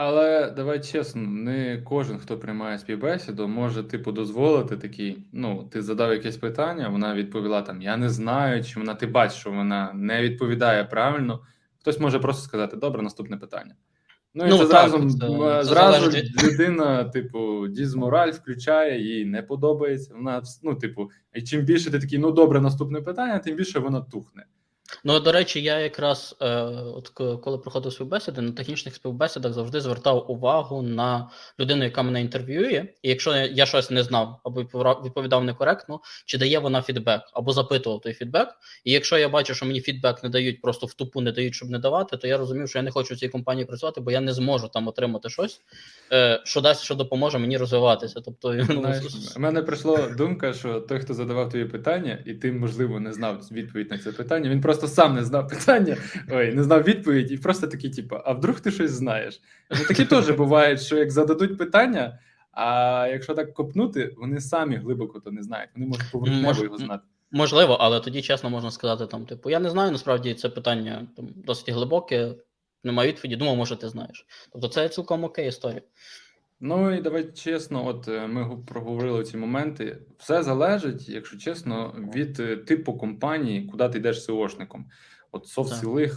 [0.00, 5.18] Але давай чесно, не кожен, хто приймає співбесіду, може типу дозволити такий.
[5.32, 9.40] Ну, ти задав якесь питання, вона відповіла там: Я не знаю, чи вона ти бачиш,
[9.40, 11.40] що вона не відповідає правильно.
[11.80, 13.74] Хтось може просто сказати: Добре, наступне питання.
[14.34, 19.42] Ну і ну, це так, зразу це, зразу це людина, типу, дізмораль включає, їй не
[19.42, 20.14] подобається.
[20.14, 24.00] Вона ну, типу, і чим більше ти такий, ну добре, наступне питання, тим більше вона
[24.00, 24.44] тухне.
[25.04, 26.62] Ну, до речі, я якраз е,
[26.94, 27.08] от
[27.40, 33.08] коли проходив співбесіди, на технічних співбесідах завжди звертав увагу на людину, яка мене інтерв'ює, і
[33.08, 34.62] якщо я щось не знав або
[35.04, 38.48] відповідав некоректно, чи дає вона фідбек, або запитував той фідбек.
[38.84, 41.70] І якщо я бачу, що мені фідбек не дають, просто в тупу не дають, щоб
[41.70, 44.20] не давати, то я розумів, що я не хочу в цій компанії працювати, бо я
[44.20, 45.60] не зможу там отримати щось,
[46.12, 48.20] е, що дасть, що допоможе мені розвиватися.
[48.24, 53.00] Тобто, ну, Знаєш, мене прийшла думка, що той, хто задавав тобі питання, і ти, можливо,
[53.00, 55.96] не знав відповідь на це питання, він просто сам не знав питання,
[56.30, 59.40] ой, не знав відповідь, і просто такий, типу, а вдруг ти щось знаєш?
[59.70, 62.18] Ну, Такі теж бувають, що як зададуть питання,
[62.52, 65.70] а якщо так копнути, вони самі глибоко то не знають.
[65.74, 67.02] Вони можуть поверхнево його знати.
[67.30, 71.28] Можливо, але тоді чесно можна сказати, там, типу, я не знаю, насправді це питання там
[71.36, 72.34] досить глибоке,
[72.84, 74.26] немає відповіді, думав, може, ти знаєш.
[74.52, 75.82] Тобто це цілком окей історія.
[76.60, 79.98] Ну і давай чесно, от е, ми проговорили ці моменти.
[80.18, 84.84] Все залежить, якщо чесно, від е, типу компанії, куди ти йдеш SEOшником.
[85.32, 86.08] От софт-скіли,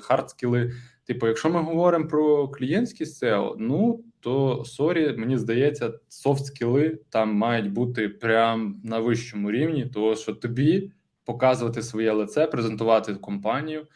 [0.00, 0.72] хард скіли.
[1.04, 7.34] Типу, якщо ми говоримо про клієнтські SEO, ну то сорі, мені здається, софт скіли там
[7.34, 10.92] мають бути прям на вищому рівні, тому що тобі
[11.24, 13.86] показувати своє лице, презентувати компанію.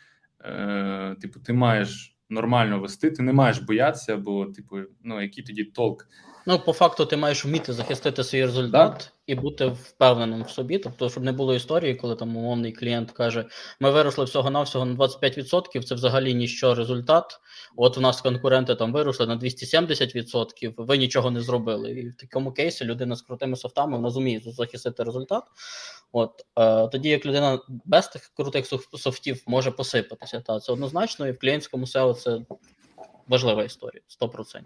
[0.40, 5.64] Е, Типу, ти маєш нормально вести, ти не маєш боятися, бо, типу, ну який тоді
[5.64, 6.08] толк.
[6.46, 8.98] Ну, по факту, ти маєш вміти захистити свій результат.
[8.98, 9.16] Да?
[9.26, 13.44] і бути впевненим в собі, тобто, щоб не було історії, коли там умовний клієнт каже:
[13.80, 17.40] ми виросли всього-навсього на 25%, це взагалі ніщо результат.
[17.76, 21.90] От у нас конкуренти там виросли на 270%, ви нічого не зробили.
[21.90, 25.44] І в такому кейсі людина з крутими софтами вона зуміє захистити результат.
[26.12, 28.66] От е, тоді як людина без тих крутих
[28.98, 30.40] софтів може посипатися.
[30.40, 32.40] Та це однозначно, і в клієнтському SEO це
[33.28, 34.60] важлива історія 100%.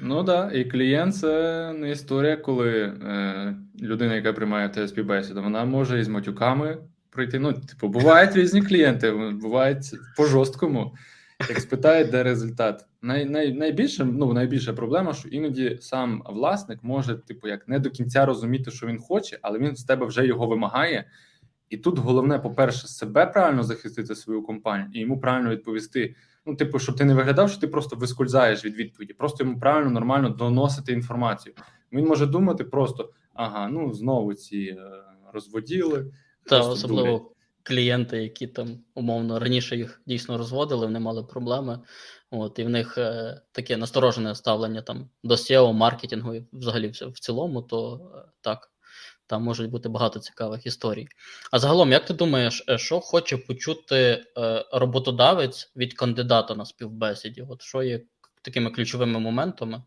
[0.00, 5.64] Ну так, і клієнт це не історія, коли е, людина, яка приймає те співбесіду, вона
[5.64, 6.78] може із матюками
[7.10, 7.38] прийти.
[7.38, 10.94] Ну, типу, бувають різні клієнти, бувають по жорсткому.
[11.48, 12.86] Як спитають, де результат.
[13.02, 17.90] Най, най, Найбільше ну, найбільша проблема, що іноді сам власник може, типу, як не до
[17.90, 21.04] кінця розуміти, що він хоче, але він з тебе вже його вимагає.
[21.70, 26.14] І тут головне, по-перше, себе правильно захистити свою компанію і йому правильно відповісти.
[26.48, 29.90] Ну, типу, щоб ти не виглядав, що ти просто вискользаєш від відповіді, просто йому правильно,
[29.90, 31.54] нормально доносити інформацію.
[31.92, 34.90] Він може думати просто: ага, ну знову ці е,
[35.32, 36.12] розводіли.
[36.44, 37.22] Та особливо дурять.
[37.62, 41.80] клієнти, які там умовно раніше їх дійсно розводили, вони мали проблеми.
[42.30, 47.20] От і в них е, таке насторожене ставлення там до SEO, маркетингу і взагалі в
[47.20, 48.70] цілому, то е, так
[49.28, 51.08] Там можуть бути багато цікавих історій.
[51.50, 57.46] А загалом, як ти думаєш, е, що хоче почути е, роботодавець від кандидата на співбесіді?
[57.48, 58.00] От що є
[58.42, 59.82] такими ключовими моментами,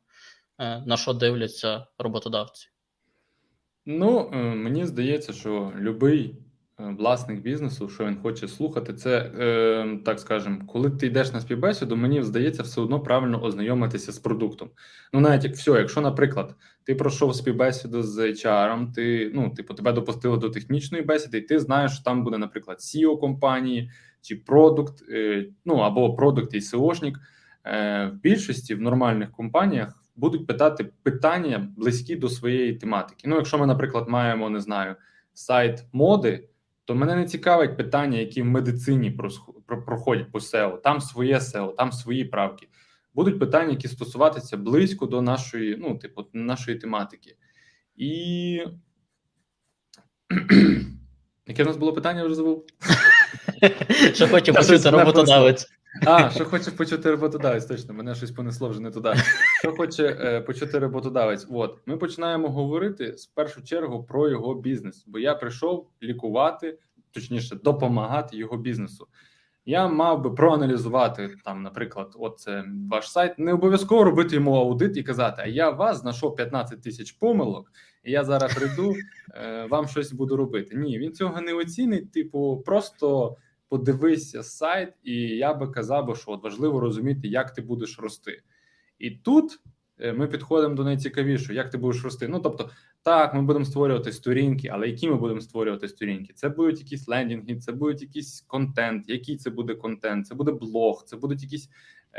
[0.59, 2.67] е, на що дивляться роботодавці?
[3.85, 6.35] Ну, мені здається, що будь-який
[6.97, 11.95] власник бізнесу, що він хоче слухати, це е, так скажемо, коли ти йдеш на співбесіду,
[11.95, 14.69] мені здається, все одно правильно ознайомитися з продуктом.
[15.13, 19.93] Ну, навіть як все, якщо, наприклад, ти пройшов співбесіду з HR, ти ну, типу, тебе
[19.93, 23.91] допустили до технічної бесіди, і ти знаєш, що там буде, наприклад, CEO компанії
[24.21, 27.13] чи продукт, е, ну або продукт і SEOшник.
[27.65, 33.27] Е, в більшості в нормальних компаніях будуть питати питання близькі до своєї тематики.
[33.27, 34.95] Ну, якщо ми, наприклад, маємо не знаю
[35.33, 36.49] сайт моди,
[36.91, 39.17] то мене не цікавить питання, які в медицині
[39.85, 40.81] проходять по SEO.
[40.81, 42.67] Там своє SEO, там свої правки.
[43.13, 47.35] Будуть питання, які стосуватися близько до нашої, ну, типу, нашої тематики.
[47.95, 48.63] І.
[51.47, 52.65] Яке в нас було питання, вже забув?
[54.13, 55.67] Що хоче почути роботодавець.
[56.05, 59.13] А, що хоче почути роботодавець, точно, мене щось понесло вже не туди.
[59.59, 61.47] Що хоче е, почути роботодавець?
[61.49, 66.77] От ми починаємо говорити в першу чергу про його бізнес, бо я прийшов лікувати,
[67.11, 69.07] точніше, допомагати його бізнесу.
[69.65, 73.39] Я мав би проаналізувати там, наприклад, от це ваш сайт.
[73.39, 77.71] Не обов'язково робити йому аудит і казати: А я вас знайшов 15 тисяч помилок,
[78.03, 78.95] і я зараз прийду,
[79.35, 80.75] е, вам щось буду робити.
[80.75, 82.11] Ні, він цього не оцінить.
[82.11, 83.37] Типу, просто
[83.71, 88.41] подивися сайт, і я би казав, що от важливо розуміти, як ти будеш рости.
[88.99, 89.59] І тут
[89.99, 92.27] е, ми підходимо до найцікавішого, як ти будеш рости.
[92.27, 92.69] Ну тобто,
[93.03, 96.33] так, ми будемо створювати сторінки, але які ми будемо створювати сторінки?
[96.33, 99.09] Це будуть якісь лендінги, це будуть якийсь контент.
[99.09, 100.27] Який це буде контент?
[100.27, 101.69] Це буде блог, це будуть якісь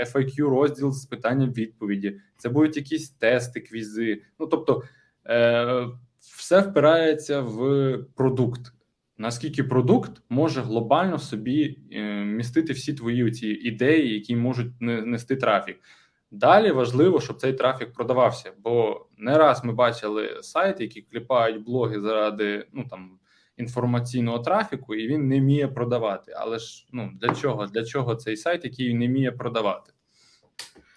[0.06, 4.22] FAQ розділ з питанням відповіді, це будуть якісь тести, квізи.
[4.38, 4.82] Ну тобто,
[5.26, 5.88] е,
[6.18, 8.72] все впирається в продукт
[9.22, 15.80] наскільки продукт може глобально собі е, містити всі твої ці ідеї, які можуть нести трафік.
[16.30, 22.00] Далі важливо, щоб цей трафік продавався, бо не раз ми бачили сайти, які кліпають блоги
[22.00, 23.18] заради ну там
[23.56, 26.32] інформаційного трафіку, і він не вміє продавати.
[26.36, 27.66] Але ж ну для чого?
[27.66, 29.92] Для чого цей сайт, який не вміє продавати?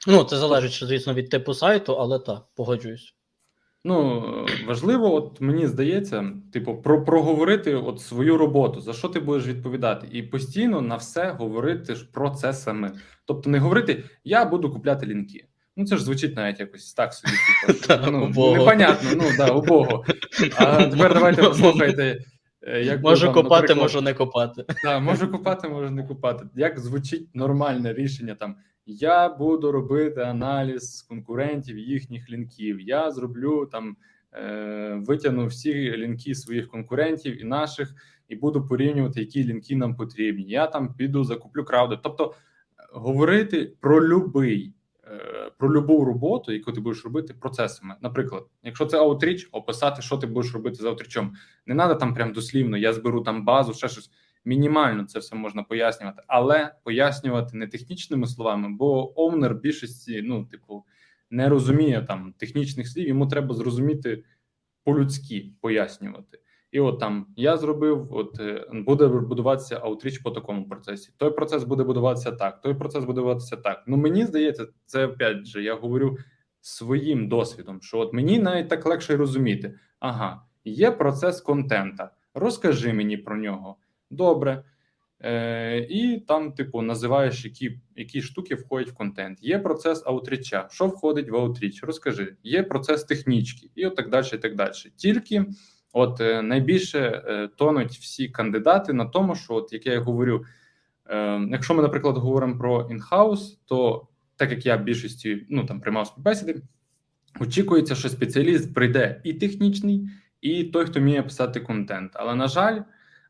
[0.08, 3.15] Ну це залежить, звісно, від типу сайту, але так, погоджуюсь.
[3.88, 4.24] Ну
[4.68, 10.08] важливо, от мені здається, типу, про проговорити от свою роботу, за що ти будеш відповідати,
[10.12, 12.92] і постійно на все говорити ж про це саме.
[13.26, 15.46] Тобто, не говорити я буду купляти лінки.
[15.78, 17.34] Ну це ж звучить навіть якось так собі.
[17.88, 20.06] Типу, ну, непонятно, ну да, убого.
[20.58, 22.26] А тепер давайте послухайте.
[22.62, 24.66] Е, як Можу копати, можу не копати.
[24.84, 26.46] Так, можу копати, можу не копати.
[26.56, 32.82] Як звучить нормальне рішення там я буду робити аналіз конкурентів їхніх лінків.
[32.82, 33.98] Я зроблю там,
[34.34, 37.96] е, витягну всі лінки своїх конкурентів і наших,
[38.28, 40.44] і буду порівнювати, які лінки нам потрібні.
[40.44, 42.00] Я там піду закуплю крауди.
[42.04, 42.34] Тобто
[42.94, 44.74] говорити про любий.
[45.08, 47.96] Е, про любу роботу, яку ти будеш робити процесами.
[48.02, 51.34] Наприклад, якщо це аутріч, описати, що ти будеш робити з аутрічом.
[51.66, 54.12] Не треба там прям дослівно, я зберу там базу, ще щось
[54.46, 60.86] мінімально це все можна пояснювати, але пояснювати не технічними словами, бо овнер більшості, ну, типу,
[61.30, 64.24] не розуміє там технічних слів, йому треба зрозуміти
[64.84, 66.40] по-людськи пояснювати.
[66.72, 71.14] І от там я зробив, от е, буде будуватися аутріч по такому процесі.
[71.18, 73.84] Той процес буде будуватися так, той процес буде будуватися так.
[73.88, 76.18] Ну мені здається, це опять же я говорю
[76.62, 79.80] своїм досвідом, що от мені навіть так легше розуміти.
[80.00, 82.12] Ага, є процес контента.
[82.34, 83.78] Розкажи мені про нього
[84.16, 84.64] добре.
[85.20, 89.44] Е, І там, типу, називаєш, які які штуки входять в контент.
[89.44, 90.68] Є процес аутріча.
[90.72, 91.84] Що входить в аутріч?
[91.84, 94.26] Розкажи, є процес технічки, і от так далі.
[94.34, 94.72] і так далі.
[94.96, 95.46] Тільки
[95.94, 100.46] от е, найбільше е, тонуть всі кандидати на тому, що, от як я говорю,
[101.10, 106.08] е, якщо ми, наприклад, говоримо про інхаус, то так як я більшості ну там приймав
[106.08, 106.62] співбесіди,
[107.40, 110.10] очікується, що спеціаліст прийде і технічний,
[110.42, 112.12] і той, хто вміє писати контент.
[112.14, 112.82] Але на жаль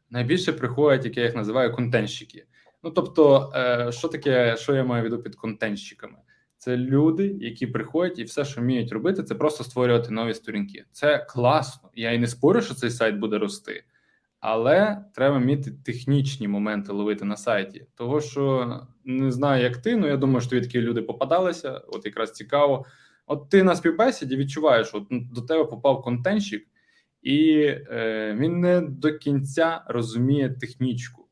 [0.09, 2.45] найбільше приходять, як я їх називаю, контентщики.
[2.83, 6.17] Ну тобто, е, що таке, що я маю в під контентщиками?
[6.57, 10.85] Це люди, які приходять і все, що вміють робити, це просто створювати нові сторінки.
[10.91, 11.89] Це класно.
[11.95, 13.83] Я і не спорю, що цей сайт буде рости,
[14.39, 17.87] але треба вміти технічні моменти ловити на сайті.
[17.95, 21.81] Того що не знаю, як ти, ну я думаю, що такі люди попадалися.
[21.87, 22.85] От якраз цікаво.
[23.27, 26.67] От ти на співбесіді відчуваєш, от до тебе попав контентщик,
[27.25, 31.27] і е, він не до кінця розуміє технічку.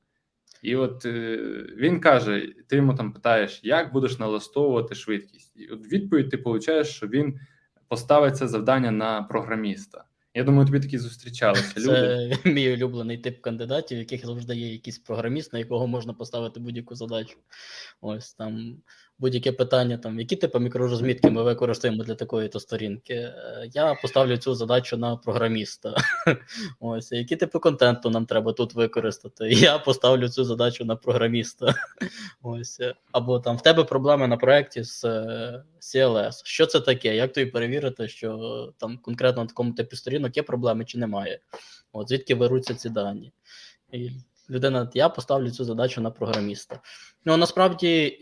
[0.61, 1.37] І от е,
[1.77, 5.53] він каже: ти йому там питаєш, як будеш налаштовувати швидкість?
[5.55, 7.39] І от відповідь ти получаєш, що він
[7.87, 10.05] поставить це завдання на програміста.
[10.33, 11.79] Я думаю, тобі такі зустрічалися.
[11.79, 12.37] люди.
[12.43, 16.95] Це мій улюблений тип кандидатів, яких завжди є якийсь програміст, на якого можна поставити будь-яку
[16.95, 17.37] задачу.
[18.01, 18.77] Ось там
[19.23, 23.13] будь-яке питання, там які типи мікророзмітки ми використовуємо для такої то сторінки.
[23.13, 25.95] Е, я поставлю цю задачу на програміста.
[26.79, 29.49] Ось які типи контенту нам треба тут використати.
[29.49, 31.75] Я поставлю цю задачу на програміста.
[32.41, 36.41] Ось або там в тебе проблеми на проєкті з е, CLS.
[36.43, 37.15] Що це таке?
[37.15, 41.39] Як тобі перевірити, що там конкретно на такому типі сторінок є проблеми чи немає?
[41.93, 43.33] От звідки беруться ці дані?
[43.91, 44.09] І
[44.49, 46.79] людина, я поставлю цю задачу на програміста.
[47.25, 48.19] Ну насправді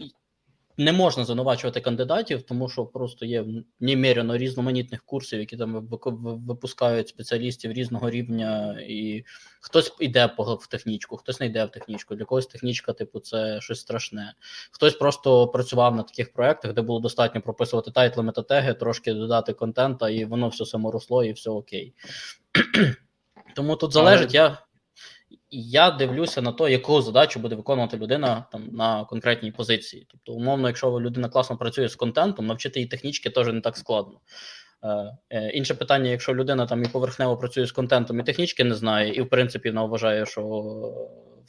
[0.82, 3.45] не можна звинувачувати кандидатів, тому що просто є
[3.79, 5.88] неміряно різноманітних курсів, які там
[6.47, 9.23] випускають спеціалістів різного рівня, і
[9.61, 12.15] хтось йде в технічку, хтось не йде в технічку.
[12.15, 14.34] Для когось технічка, типу, це щось страшне.
[14.71, 20.09] Хтось просто працював на таких проектах, де було достатньо прописувати тайтли, метатеги, трошки додати контента,
[20.09, 21.93] і воно все само росло, і все окей.
[23.55, 24.57] Тому тут залежить я
[25.51, 30.07] я дивлюся на те, яку задачу буде виконувати людина там на конкретній позиції.
[30.11, 34.19] Тобто, умовно, якщо людина класно працює з контентом, навчити її технічки теж не так складно.
[34.84, 38.75] Е, е, Інше питання, якщо людина там і поверхнево працює з контентом, і технічки не
[38.75, 40.41] знає, і в принципі вона вважає, що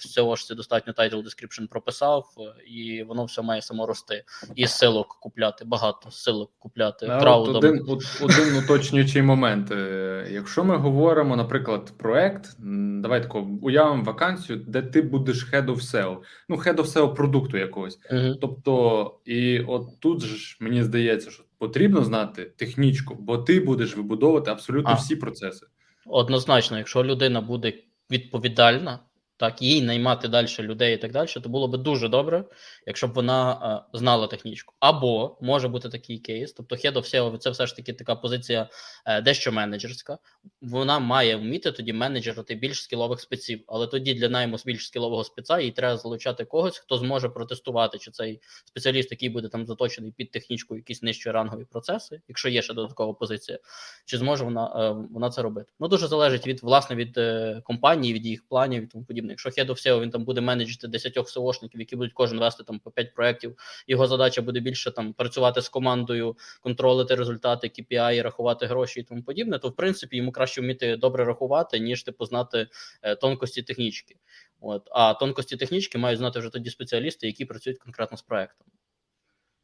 [0.08, 2.26] всього ж це достатньо title description прописав,
[2.66, 4.24] і воно все має само рости.
[4.54, 7.06] І силок купляти, багато силок купляти.
[7.10, 7.86] А от Один
[8.22, 9.72] один уточнюючий момент.
[9.72, 12.56] Е, якщо ми говоримо, наприклад, проект,
[13.00, 16.16] давай тако уявимо вакансію, де ти будеш head of SEO,
[16.48, 17.98] ну head of SEO продукту якогось.
[18.10, 18.34] Угу.
[18.40, 24.50] Тобто, і от тут ж мені здається, що потрібно знати технічку, бо ти будеш вибудовувати
[24.50, 24.94] абсолютно а.
[24.94, 25.66] всі процеси.
[26.06, 27.72] Однозначно, якщо людина буде
[28.10, 28.98] відповідальна
[29.42, 32.44] так, їй наймати далі людей і так далі, то було би дуже добре,
[32.86, 34.74] якщо б вона а, знала технічку.
[34.80, 38.68] Або може бути такий кейс, тобто Head of SEO це все ж таки така позиція
[39.06, 40.18] е, дещо менеджерська.
[40.60, 45.60] Вона має вміти тоді менеджерити більш скілових спеців, але тоді для найму більш скілового спеца
[45.60, 50.30] їй треба залучати когось, хто зможе протестувати, чи цей спеціаліст, який буде там заточений під
[50.30, 53.58] технічку, якісь нижчі рангові процеси, якщо є ще додаткова позиція,
[54.04, 55.72] чи зможе вона е, вона це робити.
[55.80, 59.31] Ну дуже залежить від власне від е, компанії, від їх планів і тому подібне.
[59.32, 62.78] Якщо Head of SEO, він там буде менеджити 10 SEOшників, які будуть кожен вести там
[62.78, 63.56] по 5 проєктів,
[63.86, 69.22] його задача буде більше там працювати з командою, контролити результати, KPI, рахувати гроші і тому
[69.22, 72.68] подібне, то в принципі йому краще вміти добре рахувати, ніж типу знати
[73.02, 74.16] е, тонкості технічки.
[74.60, 78.66] От а тонкості технічки мають знати вже тоді спеціалісти, які працюють конкретно з проектом.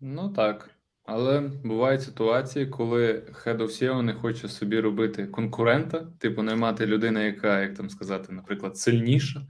[0.00, 0.77] Ну так.
[1.10, 7.24] Але бувають ситуації, коли Head of SEO не хоче собі робити конкурента, типу наймати людину,
[7.24, 9.46] яка, як там сказати, наприклад, сильніша,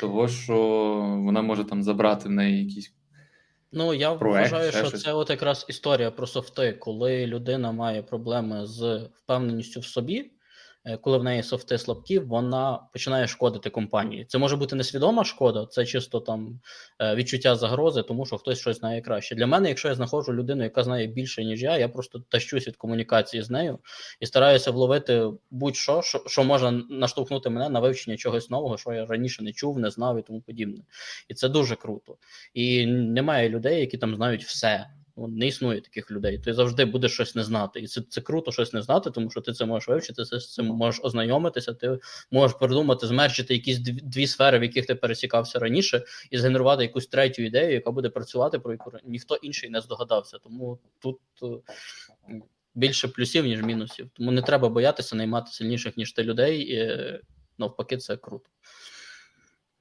[0.00, 0.56] того що
[1.24, 2.94] вона може там забрати в неї якісь.
[3.72, 5.02] Ну, я проект, вважаю, що щось.
[5.02, 10.30] це от якраз історія про софти, коли людина має проблеми з впевненістю в собі,
[11.00, 14.24] коли в неї софти слабкі, вона починає шкодити компанії.
[14.24, 16.60] Це може бути несвідома шкода, це чисто там
[17.00, 19.34] е, відчуття загрози, тому що хтось щось знає краще.
[19.34, 22.76] Для мене, якщо я знаходжу людину, яка знає більше, ніж я, я просто тащусь від
[22.76, 23.78] комунікації з нею
[24.20, 29.06] і стараюся вловити будь-що, що, що може наштовхнути мене на вивчення чогось нового, що я
[29.06, 30.82] раніше не чув, не знав і тому подібне.
[31.28, 32.16] І це дуже круто.
[32.54, 34.86] І немає людей, які там знають все.
[35.18, 36.38] Ну, не існує таких людей.
[36.38, 37.80] Ти завжди будеш щось не знати.
[37.80, 40.54] І це це круто щось не знати, тому що ти це можеш вивчити, ти з
[40.54, 41.98] цим можеш ознайомитися, ти
[42.30, 47.06] можеш придумати, змерчити якісь дві, дві сфери, в яких ти пересікався раніше, і згенерувати якусь
[47.06, 50.38] третю ідею, яка буде працювати, про яку ніхто інший не здогадався.
[50.38, 51.46] Тому тут е,
[52.74, 54.10] більше плюсів, ніж мінусів.
[54.14, 57.02] Тому не треба боятися наймати сильніших, ніж ти людей, і
[57.58, 58.50] навпаки, це круто.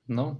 [0.07, 0.37] Ну,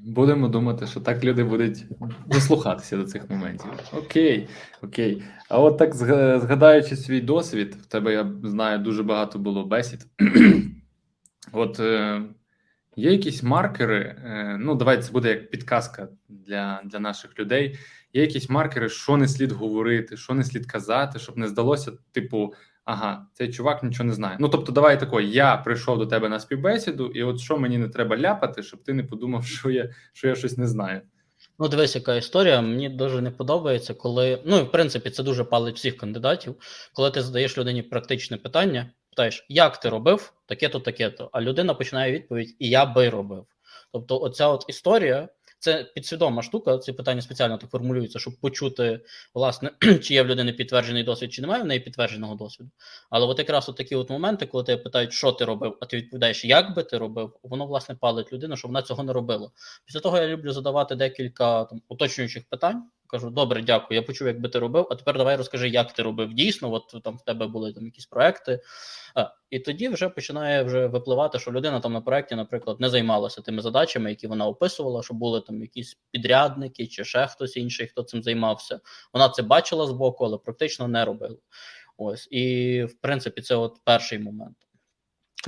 [0.00, 1.84] Будемо думати, що так люди будуть
[2.26, 3.70] дослухатися до цих моментів.
[3.92, 4.48] Окей,
[4.82, 5.22] окей.
[5.48, 10.06] А от так згадаючи свій досвід, в тебе я знаю дуже багато було бесід.
[11.52, 12.22] От е,
[12.96, 14.16] є якісь маркери.
[14.24, 17.78] Е, ну, давайте це буде як підказка для, для наших людей.
[18.12, 22.54] Є якісь маркери, що не слід говорити, що не слід казати, щоб не здалося, типу
[22.84, 24.36] ага, цей чувак нічого не знає.
[24.40, 27.88] Ну тобто, давай тако, я прийшов до тебе на співбесіду, і от що мені не
[27.88, 31.00] треба ляпати, щоб ти не подумав, що я що я щось не знаю.
[31.58, 32.60] Ну, дивись, яка історія.
[32.60, 34.42] Мені дуже не подобається, коли.
[34.44, 36.54] Ну, в принципі, це дуже палить всіх кандидатів.
[36.92, 41.30] Коли ти задаєш людині практичне питання, питаєш, як ти робив, таке-то, таке-то.
[41.32, 43.46] А людина починає відповідь, і я би робив.
[43.92, 45.28] Тобто, оця от історія,
[45.62, 46.78] це підсвідома штука.
[46.78, 49.00] Ці питання спеціально так формулюються, щоб почути,
[49.34, 49.70] власне,
[50.02, 52.70] чи є в людини підтверджений досвід, чи немає в неї підтвердженого досвіду.
[53.10, 55.96] Але от якраз от такі от моменти, коли тебе питають, що ти робив, а ти
[55.96, 59.50] відповідаєш, як би ти робив, воно власне палить людину, що вона цього не робила.
[59.86, 64.00] Після того я люблю задавати декілька там уточнюючих питань кажу: добре, дякую.
[64.00, 64.86] Я почув, як би ти робив.
[64.90, 66.72] А тепер давай розкажи, як ти робив дійсно.
[66.72, 68.60] От там в тебе були там якісь проекти.
[69.14, 73.40] А, І тоді вже починає вже випливати, що людина там на проєкті, наприклад, не займалася
[73.42, 78.02] тими задачами, які вона описувала, що були там якісь підрядники чи ще хтось інший, хто
[78.02, 78.80] цим займався.
[79.12, 81.36] Вона це бачила збоку, але практично не робила.
[81.96, 84.56] Ось і в принципі, це от перший момент.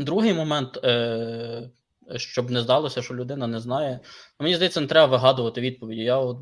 [0.01, 0.85] Другий момент.
[0.85, 1.71] Е-
[2.17, 4.01] щоб не здалося, що людина не знає.
[4.41, 6.03] Мені здається, не треба вигадувати відповіді.
[6.03, 6.39] Я от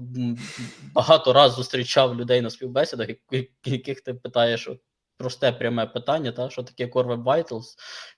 [0.94, 3.08] багато разів зустрічав людей на співбесідах,
[3.64, 4.80] яких ти питаєш от,
[5.22, 7.64] просте пряме питання, та, що таке Core Web Vitals.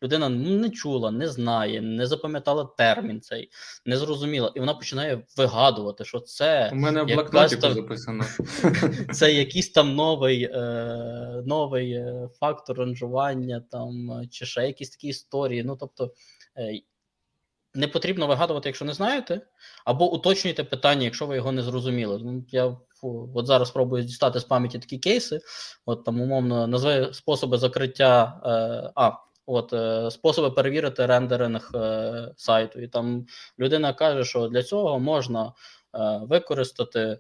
[0.03, 3.51] Людина ну, не чула, не знає, не запам'ятала термін цей,
[3.87, 4.53] не зрозуміла.
[4.55, 6.71] І вона починає вигадувати, що це.
[6.73, 7.75] У мене в блокнотіку там...
[7.75, 8.25] записано.
[9.13, 15.65] Це якийсь там новий е, новий е, фактор ранжування, там, чи ще якісь такі історії.
[15.65, 16.13] Ну, тобто.
[16.57, 16.81] Е,
[17.75, 19.41] не потрібно вигадувати, якщо не знаєте,
[19.85, 22.21] або уточнюйте питання, якщо ви його не зрозуміли.
[22.23, 22.77] Ну, Я
[23.35, 25.41] от зараз спробую дістати з пам'яті такі кейси.
[25.87, 28.41] От там умовно назви способи закриття.
[28.45, 29.13] Е, а,
[29.47, 32.81] от е, способи перевірити рендеринг е, сайту.
[32.81, 33.27] І там
[33.59, 35.53] людина каже, що для цього можна е,
[36.23, 37.19] використати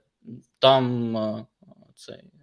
[0.58, 1.46] там е,
[1.94, 2.33] цей.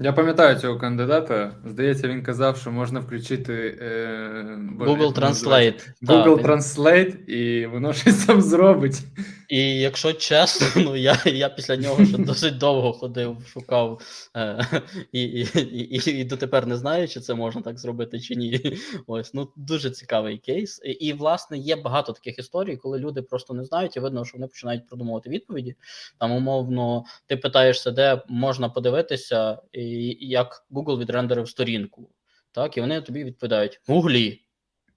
[0.00, 1.52] Я пам'ятаю цього кандидата.
[1.66, 5.88] Здається, він казав, що можна включити е, Google Translate.
[6.02, 9.02] Google Translate, і воно щось там зробить.
[9.48, 14.00] І якщо чесно, ну я я після нього ще досить довго ходив, шукав
[14.36, 14.66] е,
[15.12, 18.78] і, і, і, і дотепер не знаю, чи це можна так зробити, чи ні.
[19.06, 20.80] Ось ну дуже цікавий кейс.
[20.84, 24.36] І, і власне є багато таких історій, коли люди просто не знають, і видно, що
[24.36, 25.74] вони починають продумувати відповіді.
[26.18, 32.10] Там умовно, ти питаєшся, де можна подивитися, і як Google відрендерив сторінку.
[32.52, 34.45] Так, і вони тобі відповідають Гуглі.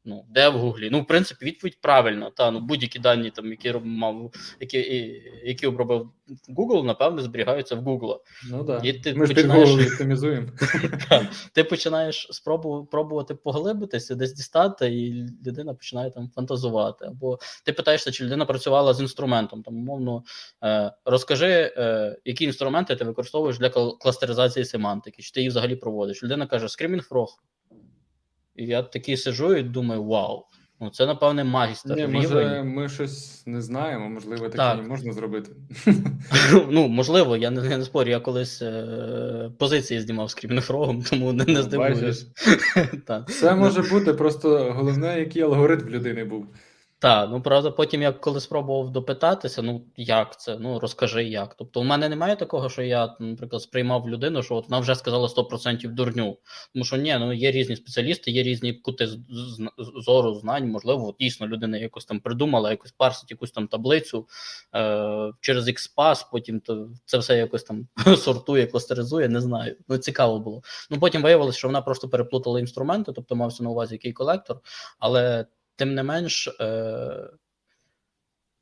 [0.05, 0.89] Ну, де в Гуглі?
[0.91, 2.31] Ну, в принципі, відповідь правильна.
[2.35, 4.77] Та ну будь-які дані, там, які мав, які
[5.43, 6.09] які обробив
[6.57, 8.17] Google, напевне, зберігаються в Google.
[8.51, 8.81] Ну да.
[8.83, 9.69] І ти Ми починаєш...
[9.69, 10.47] Google оптимізуємо.
[11.53, 17.05] Ти починаєш спробу, пробувати поглибитися, десь дістати, і людина починає там фантазувати.
[17.05, 19.63] Або ти питаєшся, чи людина працювала з інструментом.
[19.63, 20.23] Там, умовно,
[20.63, 26.23] е, розкажи, е, які інструменти ти використовуєш для кластеризації семантики, чи ти їх взагалі проводиш.
[26.23, 27.27] Людина каже: Screaming Frog.
[28.59, 30.45] І я такий сижу і думаю, вау.
[30.81, 31.95] Ну, це, напевне, магістр.
[31.95, 34.87] Не, Може, ми щось не знаємо, можливо, таке так.
[34.87, 35.51] можна зробити.
[36.69, 41.45] Ну, можливо, я не, не спорю, я колись е, позиції знімав з кріпнефрогом, тому не,
[41.45, 42.27] не здивуюсь.
[43.27, 46.45] Все може бути, просто головне, який алгоритм людини був.
[47.01, 50.57] Так, ну правда, потім я коли спробував допитатися, ну як це?
[50.59, 51.55] Ну розкажи як.
[51.55, 55.27] Тобто, у мене немає такого, що я, наприклад, сприймав людину, що от вона вже сказала
[55.27, 56.37] 100% дурню.
[56.73, 59.07] Тому що ні, ну є різні спеціалісти, є різні кути
[59.77, 60.69] зору, знань.
[60.69, 64.27] Можливо, дійсно людина якось там придумала, якось парсить якусь там таблицю
[64.75, 67.87] е, через XPath, потім то це все якось там
[68.17, 69.75] сортує, кластеризує, не знаю.
[69.87, 70.61] Ну цікаво було.
[70.89, 74.59] Ну потім виявилося, що вона просто переплутала інструменти, тобто мався на увазі який колектор,
[74.99, 75.45] але.
[75.79, 77.29] Тим не менш, е,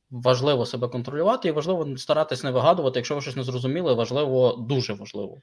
[0.10, 3.00] важливо себе контролювати і важливо старатись не вигадувати.
[3.00, 5.38] Якщо ви щось не зрозуміли, важливо, дуже важливо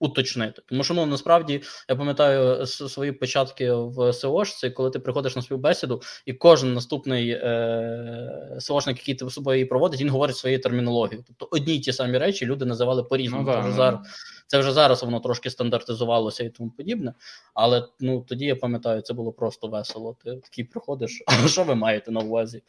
[0.00, 0.62] уточнити.
[0.66, 6.02] Тому що ну насправді я пам'ятаю свої початки в СОшці, коли ти приходиш на співбесіду,
[6.26, 11.24] і кожен наступний е, СОшник, який ти собою її проводить, він говорить своєю термінологією.
[11.26, 13.44] Тобто одні й ті самі речі люди називали по-різному.
[13.46, 14.00] Ну, да, зараз,
[14.48, 17.14] це вже зараз воно трошки стандартизувалося і тому подібне.
[17.54, 20.16] Але ну тоді я пам'ятаю, це було просто весело.
[20.24, 21.22] Ти такий приходиш.
[21.44, 22.62] А що ви маєте на увазі?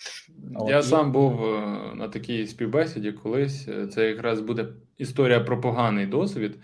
[0.68, 1.60] Я От, сам був е,
[1.96, 3.68] на такій співбесіді колись.
[3.94, 4.68] Це якраз буде
[4.98, 6.60] історія про поганий досвід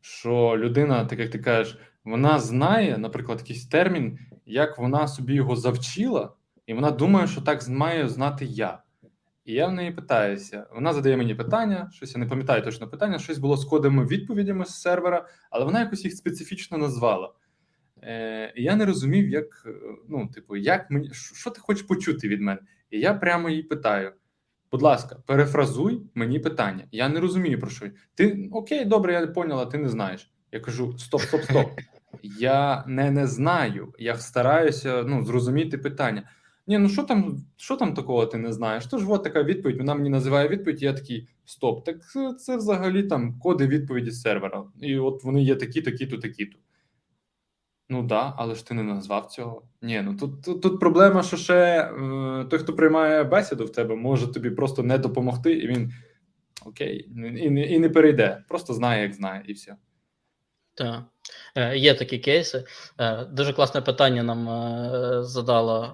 [0.00, 5.56] що людина, так як ти кажеш, вона знає, наприклад, якийсь термін, як вона собі його
[5.56, 6.32] завчила,
[6.66, 8.78] і вона думає, що так має знати я.
[9.50, 10.66] І я в неї питаюся.
[10.74, 14.64] Вона задає мені питання, щось я не пам'ятаю точно питання, щось було з кодами відповідями
[14.64, 17.32] з сервера, але вона якось їх специфічно назвала.
[18.02, 19.66] Е, І я не розумів, як
[20.08, 22.60] ну, типу, як мені що ти хочеш почути від мене?
[22.90, 24.12] І я прямо їй питаю:
[24.72, 26.84] Будь ласка, перефразуй мені питання.
[26.92, 27.86] Я не розумію про що.
[28.14, 30.32] Ти окей, добре, я поняла, ти не знаєш.
[30.52, 31.70] Я кажу: стоп, стоп, стоп.
[32.22, 33.94] Я не не знаю.
[33.98, 36.28] Я стараюся ну, зрозуміти питання.
[36.70, 38.86] Ні, ну що там що там такого ти не знаєш?
[38.86, 39.78] Тож от така відповідь.
[39.78, 40.82] Вона мені називає відповідь.
[40.82, 41.84] Я такий стоп.
[41.84, 41.96] Так
[42.40, 44.64] це взагалі там коди відповіді з сервера.
[44.80, 46.58] І от вони є такі, такі-то, такі-то.
[47.88, 49.62] Ну да, але ж ти не назвав цього.
[49.82, 53.96] Ні, ну тут тут, тут проблема, що ще е, той, хто приймає бесіду в тебе,
[53.96, 55.92] може тобі просто не допомогти, і він
[56.66, 58.44] окей, і, і, і не перейде.
[58.48, 59.76] Просто знає, як знає, і все.
[60.74, 61.04] Так.
[61.54, 62.64] Е, є такі кейси.
[62.98, 64.44] Е, дуже класне питання нам
[65.24, 65.86] задала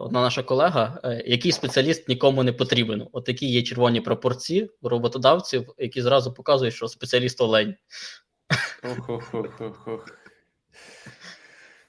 [0.00, 1.00] одна наша колега.
[1.26, 3.08] Який спеціаліст нікому не потрібен?
[3.12, 7.74] От такі є червоні пропорції у роботодавців, які зразу показують, що спеціаліст олень.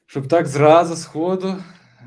[0.05, 1.55] Щоб так зразу сходу.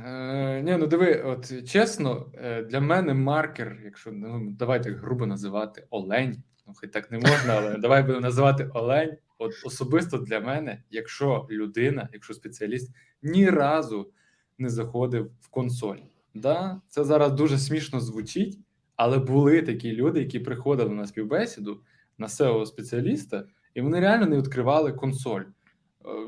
[0.07, 2.27] Е, Ні, ну диви, от чесно,
[2.69, 6.43] для мене маркер, якщо ну, давайте грубо називати Олень.
[6.67, 9.17] Ну, хай так не можна, але давай будемо називати Олень.
[9.41, 12.91] От особисто для мене, якщо людина, якщо спеціаліст
[13.23, 14.11] ні разу
[14.59, 15.97] не заходив в консоль.
[16.35, 18.59] Да, Це зараз дуже смішно звучить,
[18.97, 21.81] але були такі люди, які приходили на співбесіду
[22.19, 25.41] на seo спеціаліста, і вони реально не відкривали консоль.
[25.41, 25.47] Е,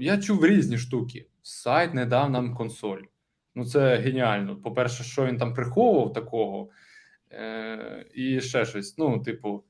[0.00, 1.26] я чув різні штуки.
[1.42, 3.02] Сайт не дав нам консоль.
[3.54, 4.56] Ну, це геніально.
[4.56, 6.68] По-перше, що він там приховував такого,
[7.32, 8.98] е- і ще щось.
[8.98, 9.64] Ну, типу,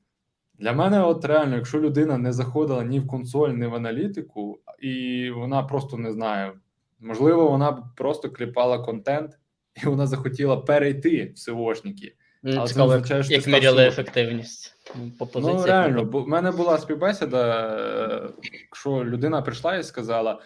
[0.59, 5.29] для мене, от реально, якщо людина не заходила ні в консоль, ні в аналітику, і
[5.35, 6.53] вона просто не знає,
[6.99, 9.39] можливо, вона просто кліпала контент,
[9.83, 12.15] і вона захотіла перейти в СОшники.
[12.43, 14.75] Але Цікаво, це означає, що як міряли ефективність
[15.19, 15.59] по позиціях.
[15.59, 18.29] Ну, реально, бо в мене була співбесіда, е,
[18.61, 20.41] якщо людина прийшла і сказала: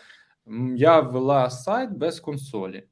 [0.76, 2.84] я ввела сайт без консолі.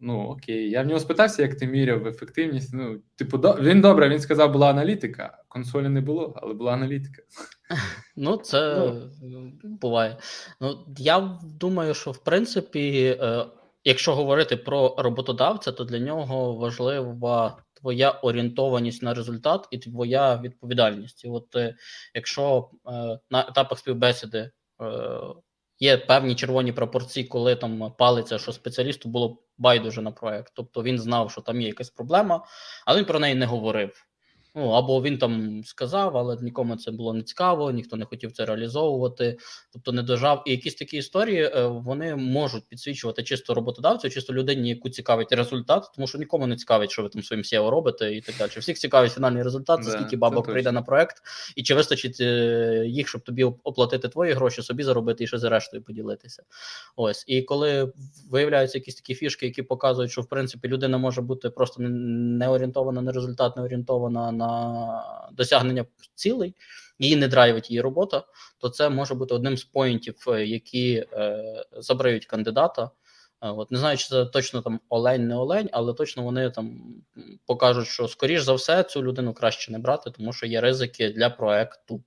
[0.00, 2.74] Ну, окей, я в нього спитався, як ти міряв ефективність.
[2.74, 3.52] Ну, типу, до...
[3.52, 5.38] він добре, він сказав, була аналітика.
[5.48, 7.22] Консолі не було, але була аналітика.
[8.18, 8.92] Ну, це
[9.22, 9.52] ну.
[9.62, 10.16] буває.
[10.60, 13.46] Ну, я думаю, що в принципі, е,
[13.84, 21.24] якщо говорити про роботодавця, то для нього важлива твоя орієнтованість на результат і твоя відповідальність.
[21.24, 21.76] І от е,
[22.14, 24.50] якщо е, на етапах співбесіди
[25.80, 30.52] Є певні червоні пропорції, коли там палиться, що спеціалісту було байдуже на проект.
[30.56, 32.44] Тобто він знав, що там є якась проблема,
[32.86, 34.06] але він про неї не говорив.
[34.58, 38.44] Ну або він там сказав, але нікому це було не цікаво, ніхто не хотів це
[38.44, 39.38] реалізовувати,
[39.72, 40.42] тобто не дожав.
[40.46, 45.90] І якісь такі історії е, вони можуть підсвічувати чисто роботодавцю, чисто людині, яку цікавить результат,
[45.94, 48.50] тому що нікому не цікавить, що ви там своїм SEO робите, і так далі.
[48.56, 51.16] Всіх цікавить фінальний результат, це скільки бабок прийде на проект,
[51.56, 55.48] і чи вистачить е, їх, щоб тобі оплатити твої гроші, собі заробити і ще за
[55.48, 56.42] рештою поділитися.
[56.96, 57.92] Ось і коли
[58.30, 63.02] виявляються якісь такі фішки, які показують, що в принципі людина може бути просто не орієнтована
[63.02, 65.84] на результат, не орієнтована на на досягнення
[66.14, 66.54] цілей,
[66.98, 68.24] її не драйвить її робота,
[68.58, 72.90] то це може бути одним з поінтів, е, які е, забрають кандидата.
[73.42, 76.94] Е, от не знаю, чи це точно там олень, не олень, але точно вони там
[77.46, 81.30] покажуть, що скоріш за все цю людину краще не брати, тому що є ризики для
[81.30, 82.02] проекту.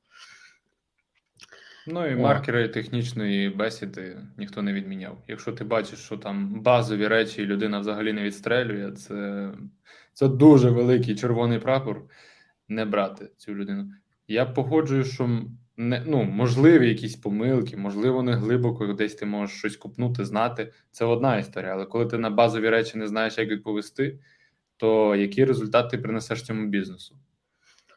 [1.88, 5.18] Ну і маркери технічної бесіди ніхто не відміняв.
[5.28, 9.50] Якщо ти бачиш, що там базові речі людина взагалі не відстрелює, це
[10.20, 12.02] це дуже великий червоний прапор
[12.68, 13.90] не брати цю людину.
[14.28, 15.42] Я погоджую, що
[15.78, 20.74] не ну можливі якісь помилки, можливо, не глибоко десь ти можеш щось купнути, знати.
[20.92, 21.74] Це одна історія.
[21.74, 24.20] Але коли ти на базові речі не знаєш, як відповісти,
[24.78, 27.16] то які результати ти принесеш цьому бізнесу?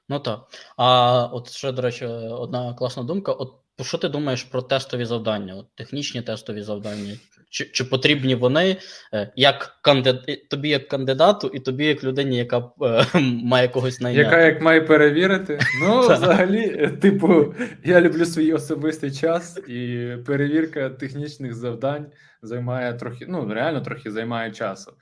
[0.08, 0.46] Ну так.
[0.76, 5.54] А от ще, до речі, одна класна думка: от що ти думаєш про тестові завдання?
[5.54, 7.16] От Технічні тестові завдання?
[7.52, 8.76] Чи чи потрібні вони
[9.14, 10.48] е, як кандид...
[10.48, 13.04] тобі як кандидату, і тобі як людині, яка е,
[13.44, 14.24] має когось найняти?
[14.24, 15.58] Яка як має перевірити?
[15.80, 22.06] Ну, взагалі, е, типу, я люблю свій особистий час, і перевірка технічних завдань
[22.42, 24.92] займає трохи, ну реально трохи займає часу.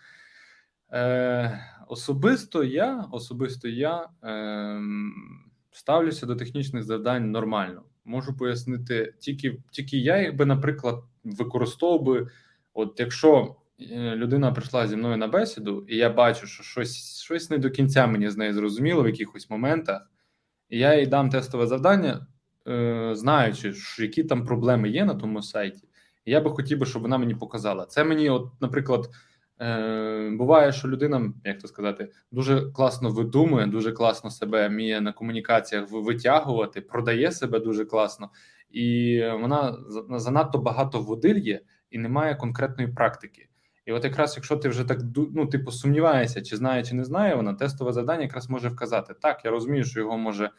[0.92, 4.80] Е, Особисто я особисто я е,
[5.70, 12.28] ставлюся до технічних завдань нормально можу пояснити, тільки тільки я їх би, наприклад, використовував би.
[12.74, 17.50] От якщо е, людина прийшла зі мною на бесіду, і я бачу, що щось щось
[17.50, 20.10] не до кінця мені з нею зрозуміло в якихось моментах,
[20.68, 22.26] і я їй дам тестове завдання,
[22.68, 25.88] е, знаючи, що які там проблеми є на тому сайті,
[26.24, 27.86] і я би хотів би, щоб вона мені показала.
[27.86, 29.10] Це мені, от, наприклад.
[29.62, 35.12] Е, Буває, що людина, як то сказати, дуже класно видумує, дуже класно себе вміє на
[35.12, 38.30] комунікаціях витягувати, продає себе дуже класно,
[38.70, 39.78] і вона
[40.10, 41.60] занадто багато водильє
[41.90, 43.48] і немає конкретної практики.
[43.86, 44.98] І от якраз, якщо ти вже так
[45.34, 49.14] ну, типу, сумніваєшся, чи знає, чи не знає, вона тестове завдання якраз може вказати.
[49.20, 50.50] Так, я розумію, що його може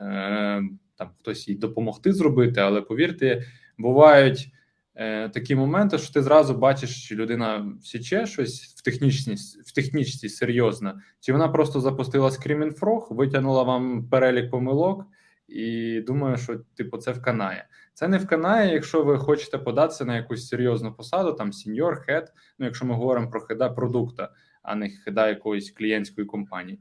[0.00, 0.62] е,
[0.96, 3.42] там хтось їй допомогти зробити, але повірте,
[3.78, 4.52] бувають
[4.94, 10.28] е, такі моменти, що ти зразу бачиш, чи людина січе щось в технічність, в технічці
[10.28, 15.06] серйозно, чи вона просто запустила Frog, витягнула вам перелік помилок,
[15.54, 17.66] і думаю, що типу це вканає.
[17.92, 22.32] Це не вканає, якщо ви хочете податися на якусь серйозну посаду, там сіньор, хед.
[22.58, 24.30] Ну, якщо ми говоримо про хеда продукта,
[24.62, 26.80] а не хеда якоїсь клієнтської компанії.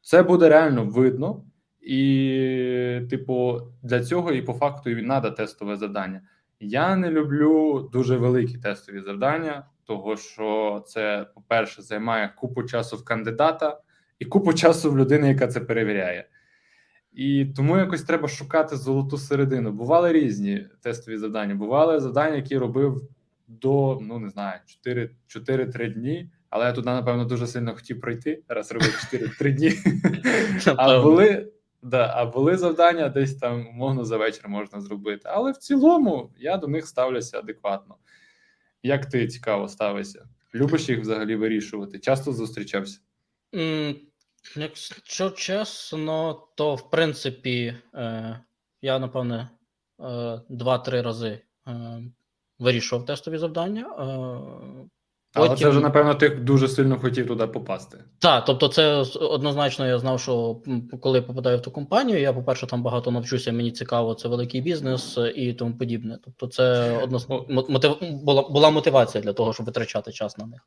[0.00, 1.44] Це буде реально видно,
[1.80, 6.20] і, типу, для цього і по факту і треба тестове завдання.
[6.60, 13.04] Я не люблю дуже великі тестові завдання, того що це, по-перше, займає купу часу в
[13.04, 13.80] кандидата
[14.18, 16.28] і купу часу в людини, яка це перевіряє.
[17.14, 19.72] І тому якось треба шукати золоту середину.
[19.72, 21.54] Бували різні тестові завдання.
[21.54, 23.08] Бували завдання, які робив
[23.48, 24.60] до ну не знаю
[25.36, 26.30] 4-3 дні.
[26.50, 28.42] Але я туди, напевно, дуже сильно хотів пройти.
[28.48, 29.72] Раз робив 4-3 дні.
[30.76, 31.52] А були
[31.82, 35.22] да, а були завдання десь там, умовно, за вечір можна зробити.
[35.24, 37.96] Але в цілому я до них ставлюся адекватно.
[38.82, 40.28] Як ти цікаво ставишся?
[40.54, 41.98] Любиш їх взагалі вирішувати?
[41.98, 43.00] Часто зустрічався?
[44.56, 48.40] Якщо чесно, то в принципі е,
[48.82, 49.48] я напевне
[50.00, 52.02] е, два-три рази е,
[52.58, 53.86] вирішував тестові завдання.
[53.98, 54.88] Е,
[55.34, 58.04] але це вже, напевно, ти дуже сильно хотів туди попасти.
[58.18, 60.60] Так, тобто, це однозначно я знав, що
[61.00, 65.18] коли попадаю в ту компанію, я, по-перше, там багато навчуся, мені цікаво, це великий бізнес
[65.34, 66.18] і тому подібне.
[66.24, 67.46] Тобто, це одно...
[67.68, 67.96] мотив...
[68.00, 70.60] була була мотивація для того, щоб витрачати час на них.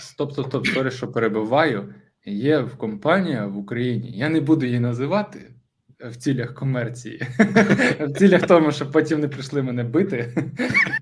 [0.00, 1.94] Стоп, стоп, стоп, сорі, що перебуваю.
[2.26, 5.50] Є в компанія в Україні, я не буду її називати
[6.00, 7.22] в цілях комерції,
[8.00, 10.34] в цілях тому, щоб потім не прийшли мене бити.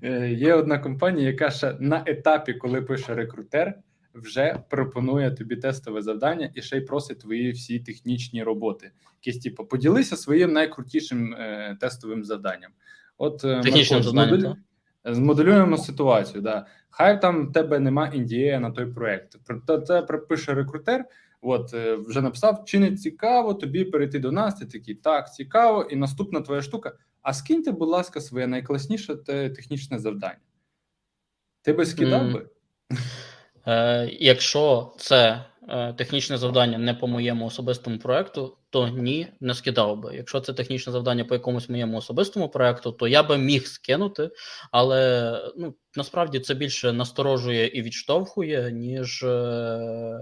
[0.03, 3.73] Е, є одна компанія, яка ще на етапі, коли пише рекрутер,
[4.13, 8.91] вже пропонує тобі тестове завдання і ще й просить твої всі технічні роботи.
[9.23, 12.71] Якісь типу, поділися своїм найкрутішим е, тестовим завданням.
[13.17, 14.55] От е, Технічним завданням,
[15.05, 16.41] змоделюємо ситуацію.
[16.41, 16.65] Да.
[16.91, 19.37] Хай там в тебе нема індія на той проект.
[19.87, 21.05] Це пропише рекрутер.
[21.41, 24.55] От е, вже написав, чи не цікаво тобі перейти до нас.
[24.55, 26.93] Ти такий так, цікаво, і наступна твоя штука.
[27.21, 29.15] А скиньте, будь ласка, своє найкласніше
[29.55, 30.39] технічне завдання.
[31.61, 32.33] Ти би скидав mm.
[32.33, 32.49] би?
[33.67, 39.99] Е, Якщо це е, технічне завдання не по моєму особистому проекту, то ні, не скидав
[39.99, 40.15] би.
[40.15, 44.29] Якщо це технічне завдання по якомусь моєму особистому проекту, то я би міг скинути,
[44.71, 50.19] але ну насправді це більше насторожує і відштовхує, ніж е,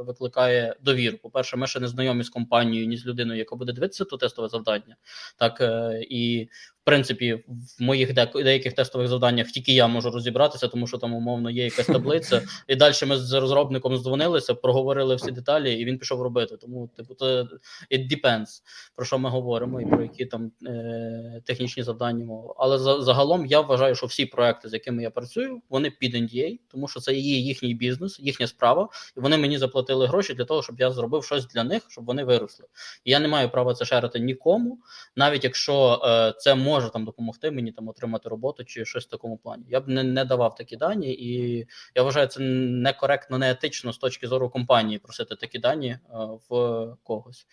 [0.00, 1.18] викликає довіру.
[1.18, 4.16] По перше, ми ще не знайомі з компанією, ні з людиною, яка буде дивитися то
[4.16, 4.96] тестове завдання.
[5.38, 6.48] Так е, і
[6.82, 7.44] в принципі
[7.78, 11.86] в моїх деяких тестових завданнях тільки я можу розібратися, тому що там умовно є якась
[11.86, 16.56] таблиця, і далі ми з розробником здзвонилися, проговорили всі деталі, і він пішов робити.
[16.56, 17.46] Тому, типу, це
[17.90, 18.62] it depends,
[18.96, 22.54] про що ми говоримо, і про які там е, технічні завдання мова.
[22.58, 26.58] Але за, загалом я вважаю, що всі проекти, з якими я працюю, вони під NDA,
[26.68, 30.62] тому що це є їхній бізнес, їхня справа, і вони мені заплатили гроші для того,
[30.62, 32.66] щоб я зробив щось для них, щоб вони виросли.
[33.04, 34.78] І я не маю права це шерити нікому,
[35.16, 39.36] навіть якщо е, це може там допомогти мені там отримати роботу чи щось в такому
[39.36, 39.64] плані.
[39.68, 44.28] Я б не, не давав такі дані, і я вважаю, це некоректно, неетично з точки
[44.28, 46.00] зору компанії просити такі дані е,
[46.48, 47.46] в когось.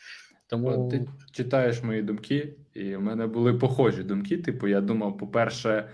[0.48, 4.38] Тому ти читаєш мої думки, і в мене були похожі думки.
[4.38, 5.90] Типу, я думав, по-перше,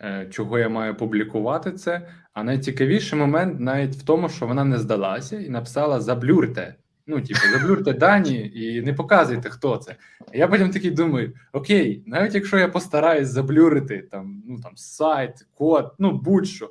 [0.00, 2.08] е, чого я маю публікувати це.
[2.32, 6.74] А найцікавіший момент навіть в тому, що вона не здалася і написала заблюрте.
[7.06, 9.96] Ну, типу, заблюрте дані і не показуйте, хто це.
[10.32, 15.94] Я потім такий думаю: окей, навіть якщо я постараюсь заблюрити там, ну там сайт, код,
[15.98, 16.70] ну будь-що.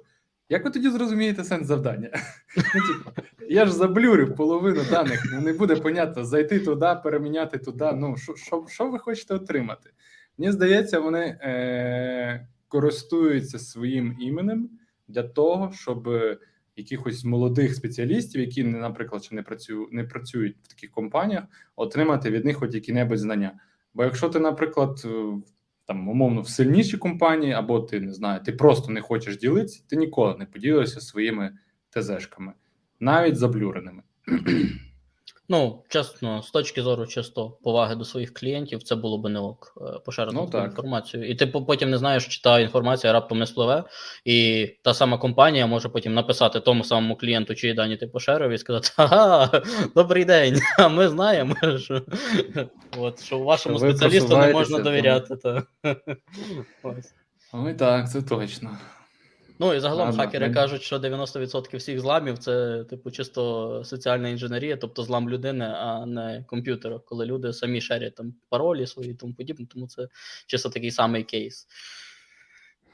[0.54, 2.10] Як ви тоді зрозумієте сенс завдання?
[2.58, 7.92] Ну, типу, Я ж заблюрив половину даних, ну не буде понятно, зайти туди, переміняти туди.
[7.96, 9.90] Ну, що що, ви хочете отримати?
[10.38, 14.70] Мені здається, вони е, користуються своїм іменем
[15.08, 16.10] для того, щоб
[16.76, 21.44] якихось молодих спеціалістів, які, наприклад, ще не працюють, не працюють в таких компаніях,
[21.76, 23.52] отримати від них хоч які-небудь знання.
[23.94, 25.08] Бо якщо ти, наприклад,
[25.86, 29.96] там умовно в сильнішій компанії, або ти не знаю, ти просто не хочеш ділитися, ти
[29.96, 31.54] ніколи не поділишся своїми
[31.90, 32.54] ТЗшками,
[33.00, 34.04] навіть заблюреними.
[35.50, 39.74] Ну, чесно, з точки зору чисто поваги до своїх клієнтів, це було би не ок
[39.78, 41.30] е, поширити ну, таку інформацію.
[41.30, 43.84] І ти потім не знаєш, чи та інформація раптом не спливе,
[44.26, 48.58] і та сама компанія може потім написати тому самому клієнту, чиї дані ти поширив, і
[48.58, 49.62] сказати: Ага,
[49.96, 50.60] добрий день!
[50.78, 52.02] А ми знаємо, що
[52.98, 55.36] от, що вашому що спеціалісту не можна довіряти.
[55.36, 55.64] Та.
[57.54, 58.78] Ой, так, це точно.
[59.60, 60.54] Ну і загалом Ладно, хакери ми...
[60.54, 66.44] кажуть, що 90% всіх зламів це, типу, чисто соціальна інженерія, тобто злам людини, а не
[66.48, 70.08] комп'ютера, коли люди самі шерять там паролі свої і тому подібне, тому це
[70.48, 71.68] чисто такий самий кейс.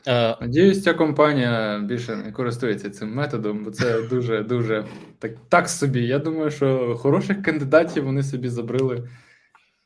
[0.07, 4.85] Е, Надіюсь, ця компанія більше не користується цим методом, бо це дуже дуже
[5.19, 6.07] так так собі.
[6.07, 9.09] Я думаю, що хороших кандидатів вони собі забрили.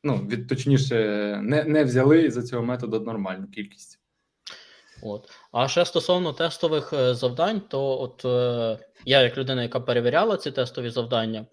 [0.04, 0.96] Ну, від точніше,
[1.44, 4.03] не не взяли за цього методу нормальну кількість.
[5.04, 5.32] От.
[5.52, 10.52] А ще стосовно тестових е, завдань, то от е, я, як людина, яка перевіряла ці
[10.52, 11.46] тестові завдання,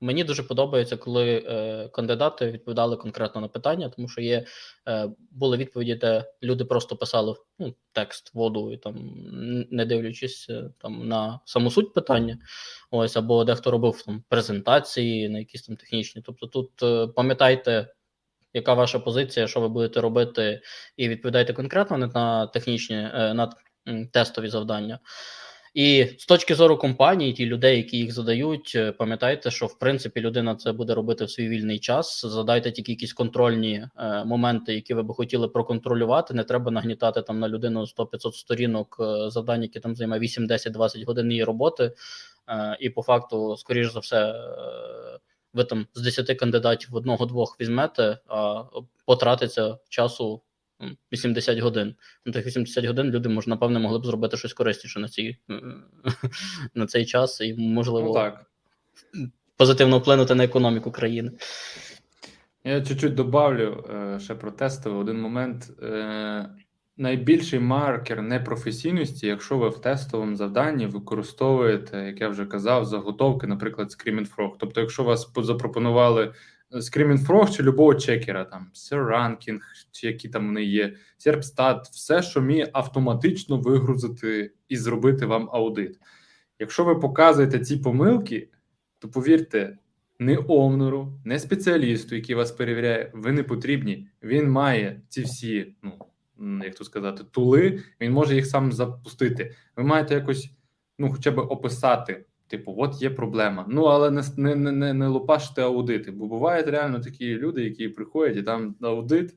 [0.00, 4.44] Мені дуже подобається, коли е, кандидати відповідали конкретно на питання, тому що є
[5.30, 8.94] були відповіді, де люди просто писали ну, текст, воду і там
[9.70, 12.38] не дивлячись там на саму суть питання.
[12.90, 16.22] Ось або дехто робив там презентації на якісь там технічні.
[16.26, 16.70] Тобто, тут
[17.14, 17.94] пам'ятайте,
[18.54, 20.60] яка ваша позиція, що ви будете робити,
[20.96, 23.52] і відповідайте конкретно не на технічні е, на
[24.12, 24.98] тестові завдання.
[25.74, 30.20] І з точки зору компанії, ті людей, які їх задають, е, пам'ятайте, що в принципі
[30.20, 32.26] людина це буде робити в свій вільний час.
[32.26, 36.34] Задайте тільки якісь контрольні е, моменти, які ви би хотіли проконтролювати.
[36.34, 40.72] Не треба нагнітати там на людину 100-500 сторінок е, завдань, які там займає 8, 10,
[40.72, 41.92] 20 годин її роботи.
[42.48, 45.18] Е, і по факту, скоріш за все, е,
[45.54, 48.62] ви там з 10 кандидатів одного-двох візьмете, а
[49.06, 50.42] потратиться часу
[50.82, 51.94] м, 80 годин.
[52.24, 55.36] На тих 80 годин люди може, напевне, могли б зробити щось корисніше на цій
[56.74, 58.46] на цей час, і можливо Ну так.
[59.56, 61.30] позитивно вплинути на економіку країни.
[62.64, 65.70] Я чуть-чуть добавлю е, ще про тестовий один момент.
[66.98, 73.46] Е, найбільший маркер непрофесійності, якщо ви в тестовому завданні використовуєте, як я вже казав, заготовки,
[73.46, 74.50] наприклад, Screaming.
[74.58, 76.34] Тобто, якщо вас по- запропонували
[76.72, 79.58] Screaming Frog чи любого чекера, там SERRanking,
[79.92, 85.98] чи які там вони є, Serpstat, все, що вміє автоматично вигрузити і зробити вам аудит.
[86.58, 88.48] Якщо ви показуєте ці помилки,
[88.98, 89.78] то повірте,
[90.18, 94.08] не овнеру, не спеціалісту, який вас перевіряє, ви не потрібні.
[94.22, 95.92] Він має ці всі, ну
[96.64, 99.54] як то сказати, тули, він може їх сам запустити.
[99.76, 100.50] Ви маєте якось,
[100.98, 102.24] ну, хоча б описати.
[102.46, 103.66] Типу, от є проблема.
[103.68, 106.10] Ну, але не не, не, не, лупаште аудити.
[106.10, 109.34] Бо бувають реально такі люди, які приходять і там аудит.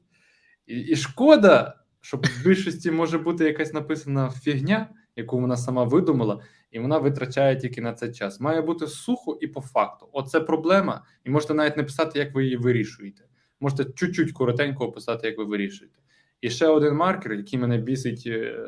[0.66, 6.42] І, і шкода, що в більшості може бути якась написана фігня, яку вона сама видумала,
[6.72, 8.40] і вона витрачає тільки на це час.
[8.40, 10.10] Має бути сухо і по факту.
[10.12, 13.24] Оце проблема, і можете навіть не писати, як ви її вирішуєте.
[13.60, 16.00] Можете чуть-чуть коротенько описати, як ви вирішуєте.
[16.42, 18.60] І ще один маркер, який мене бісить е,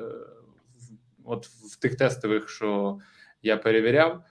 [1.25, 2.99] от в тих тестових, що
[3.41, 4.23] я перевіряв.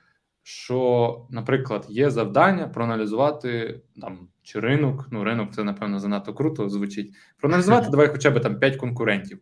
[0.42, 5.08] Що, наприклад, є завдання проаналізувати там чи ринок.
[5.10, 7.14] Ну, ринок це напевно занадто круто звучить.
[7.40, 9.40] Проаналізувати давай хоча б там 5 конкурентів.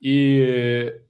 [0.00, 0.46] І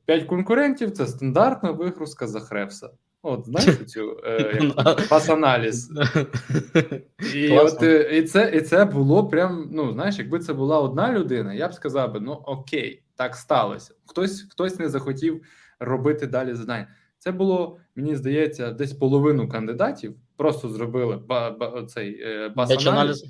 [0.06, 2.90] 5 конкурентів це стандартна вигрузка за Хревса.
[3.22, 4.60] От, знаєте цю е,
[5.08, 5.90] пас-аналіз.
[7.34, 11.12] І, от, е, і, це, і це було прям, ну знаєш, якби це була одна
[11.12, 13.94] людина, я б сказав би, ну окей, так сталося.
[14.06, 15.42] Хтось, хтось не захотів
[15.78, 16.88] робити далі завдання.
[17.18, 23.24] Це було, мені здається, десь половину кандидатів просто зробили ба, ба, цей е, Бач пас-аналіз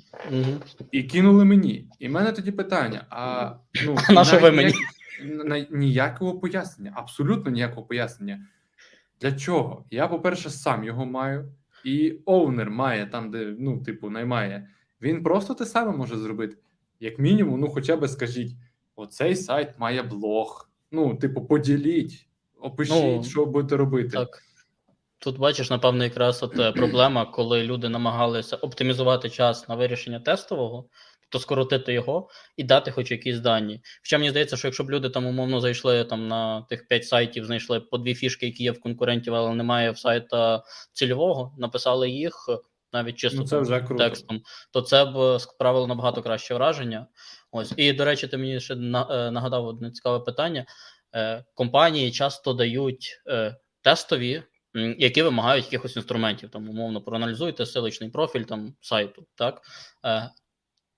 [0.91, 1.87] і кинули мені.
[1.99, 3.51] І в мене тоді питання: а
[3.85, 4.73] ну на що ви мені?
[5.71, 8.45] ніякого пояснення, абсолютно ніякого пояснення.
[9.23, 9.85] Для чого?
[9.91, 11.53] Я, по-перше, сам його маю,
[11.85, 14.69] і оунер має там, де ну, типу, наймає.
[15.01, 16.57] Він просто те саме може зробити.
[16.99, 18.51] Як мінімум, ну хоча б скажіть:
[18.95, 20.69] оцей сайт має блог.
[20.91, 22.27] Ну, типу, поділіть,
[22.59, 24.09] опишіть, Ну, що будете робити.
[24.09, 24.43] Так.
[25.19, 30.85] Тут бачиш, напевно, якраз от е, проблема, коли люди намагалися оптимізувати час на вирішення тестового,
[31.33, 33.81] то скоротити його і дати хоч якісь дані.
[34.03, 37.45] Хоча мені здається, що якщо б люди там умовно зайшли там на тих 5 сайтів,
[37.45, 40.63] знайшли по дві фішки, які є в конкурентів, але немає в сайта
[40.93, 42.49] цільового, написали їх
[42.93, 44.03] навіть чисто Ну, це вже круто.
[44.03, 47.07] текстом, то це б справило набагато краще враження.
[47.51, 48.77] Ось і до речі, ти мені ще е,
[49.31, 50.65] нагадав одне цікаве питання.
[51.15, 54.43] Е, Компанії часто дають е, тестові,
[54.97, 56.49] які вимагають якихось інструментів.
[56.49, 59.25] Там, умовно, проаналізуйте силичний профіль там сайту.
[59.35, 59.61] Так?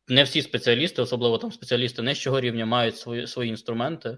[0.08, 4.18] Не всі спеціалісти, особливо там спеціалісти нижчого рівня, мають свої, свої інструменти.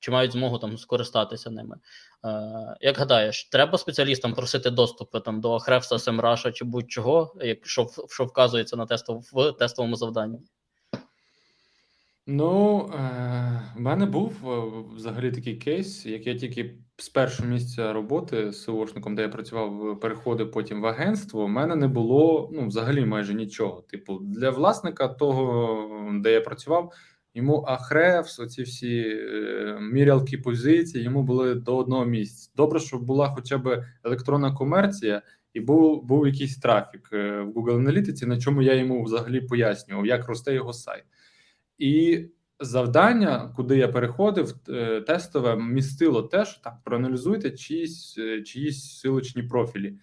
[0.00, 1.76] Чи мають змогу там скористатися ними?
[2.24, 8.24] Е, як гадаєш, треба спеціалістам просити доступи там до Хревса, Семраша чи будь-чого, якщо що
[8.24, 10.38] вказується на тестов, в тестовому завданні?
[12.30, 17.92] Ну, е, в мене був е, взагалі такий кейс, як я тільки з першого місця
[17.92, 21.44] роботи з СОшником, де я працював, переходив потім в агентство.
[21.44, 23.82] У мене не було ну, взагалі майже нічого.
[23.82, 26.92] Типу, для власника того, де я працював,
[27.34, 32.50] йому Ахревс, оці всі е, мірялки позицій, йому були до одного місця.
[32.56, 35.22] Добре, щоб була хоча б електронна комерція.
[35.54, 40.06] І був був якийсь трафік е, в Google Аналітиці, на чому я йому взагалі пояснював,
[40.06, 41.04] як росте його сайт.
[41.78, 42.24] І
[42.60, 49.42] завдання, куди я переходив, е, тестове містило те, що так проаналізуйте чиїсь, е, чиїсь силочні
[49.42, 49.94] профілі.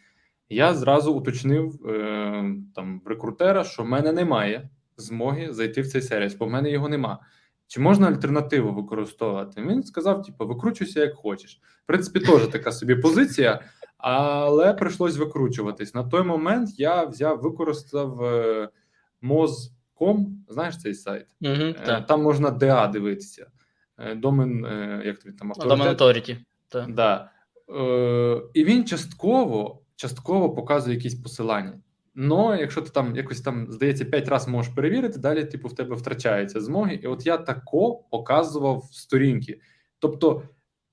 [0.50, 6.36] Я зразу уточнив е, там рекрутера, що в мене немає змоги зайти в цей сервіс,
[6.36, 7.20] бо в мене його нема.
[7.68, 9.62] Чи можна альтернативу використовувати?
[9.62, 11.62] Він сказав: типу, викручуйся як хочеш.
[11.84, 13.62] В принципі, теж така собі позиція,
[13.98, 15.94] але прийшлось викручуватись.
[15.94, 18.70] На той момент я взяв, використав е,
[20.00, 21.26] Moz.com, знаєш цей сайт?
[21.42, 22.08] Угу, так.
[22.08, 23.48] Там можна ДА дивитися.
[23.98, 26.38] Е, Домен, е, як тобі там Authority.
[26.68, 26.94] Так.
[26.94, 27.30] Да.
[27.70, 31.80] Е, і він частково, частково показує якісь посилання.
[32.16, 35.96] Но якщо ти там якось там, здається, 5 разів можеш перевірити, далі, типу, в тебе
[35.96, 36.96] втрачаються змоги.
[36.96, 39.60] І от я тако показував сторінки.
[40.00, 40.44] Тобто,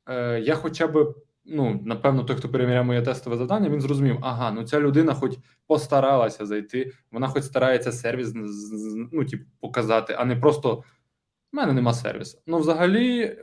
[0.06, 1.14] е, я хоча б,
[1.44, 5.32] ну, напевно, той, хто перевіряє моє тестове завдання, він зрозумів, ага, ну ця людина хоч
[5.66, 8.32] постаралася зайти, вона хоч старається сервіс
[9.12, 10.84] ну, типу, показати, а не просто.
[11.54, 12.38] У мене нема сервісу.
[12.46, 13.38] Ну, взагалі,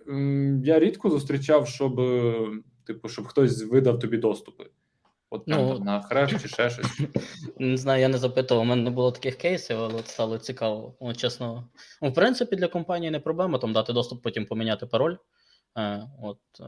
[0.63, 2.47] я рідко зустрічав, щоб, е,
[2.83, 4.65] типу, щоб хтось видав тобі доступи.
[5.29, 6.99] От прям Ну, там на хреш чи ще щось.
[7.59, 10.95] Не знаю, я не запитував, у мене не було таких кейсів, але от стало цікаво.
[10.99, 11.69] От, чесно.
[12.01, 15.15] Ну, в принципі, для компанії не проблема там дати доступ, потім поміняти пароль.
[15.77, 16.63] Е, от, е,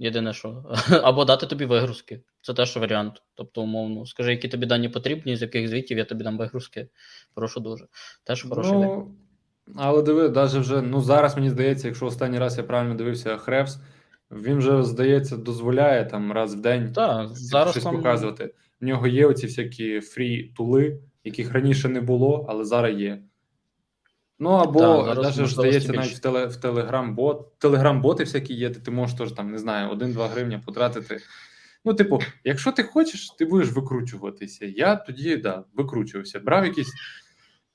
[0.00, 0.64] єдине, що.
[1.02, 2.20] Або дати тобі вигрузки.
[2.42, 3.22] Це теж варіант.
[3.34, 6.88] Тобто, умовно, скажи, які тобі дані потрібні, з яких звітів я тобі дам вигрузки.
[7.34, 7.86] Прошу дуже.
[8.24, 8.72] Теж хороший.
[8.72, 9.14] Ну,
[9.76, 13.78] але диви, навіть вже, ну зараз мені здається, якщо останній раз я правильно дивився Хревс,
[14.30, 18.54] він вже, здається, дозволяє там раз в день Так, зараз щось там показувати.
[18.80, 23.22] В нього є оці всякі фрі-тули, яких раніше не було, але зараз є.
[24.40, 29.18] Ну або зараз навіть здається, навіть в, теле, в Телеграм-бот, Телеграм-боти всякі є, ти можеш
[29.18, 31.20] теж там, не знаю, 1-2 гривня потратити.
[31.84, 34.66] Ну, типу, якщо ти хочеш, ти будеш викручуватися.
[34.66, 36.40] Я тоді да, викручувався.
[36.40, 36.92] Брав якісь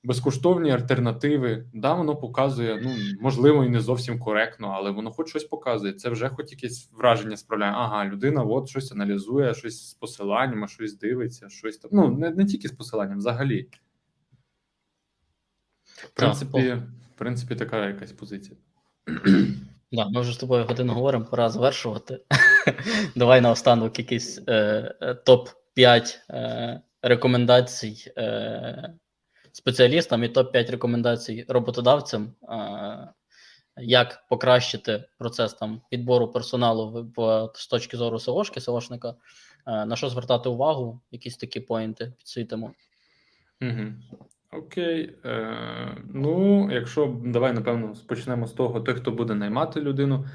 [0.04, 1.66] безкоштовні альтернативи.
[1.74, 2.90] Да, воно показує, ну
[3.20, 5.92] можливо, і не зовсім коректно, але воно хоч щось показує.
[5.92, 7.72] Це вже хоч якесь враження справляє.
[7.72, 11.90] Ага, людина от щось аналізує, щось з посиланнями, щось дивиться, щось там.
[11.94, 13.68] Ну, не, не тільки з посиланням, взагалі.
[15.96, 16.72] В принципі,
[17.14, 18.56] в принципі, така якась позиція.
[19.92, 22.20] Да, ми вже з тобою годину говоримо, пора завершувати.
[23.16, 24.52] Давай наостанок якийсь е,
[25.00, 28.94] е, топ-5 е, рекомендацій е,
[29.52, 33.08] спеціалістам і топ-5 рекомендацій роботодавцям, е,
[33.76, 39.14] як покращити процес там підбору персоналу в, в, з точки зору СОшки, СОшника,
[39.66, 42.72] е, на що звертати увагу, якісь такі поінти підсвітимо.
[43.62, 43.92] Угу.
[44.56, 45.14] Окей.
[45.24, 50.26] Е, ну, якщо давай, напевно, почнемо з того, той, хто буде наймати людину.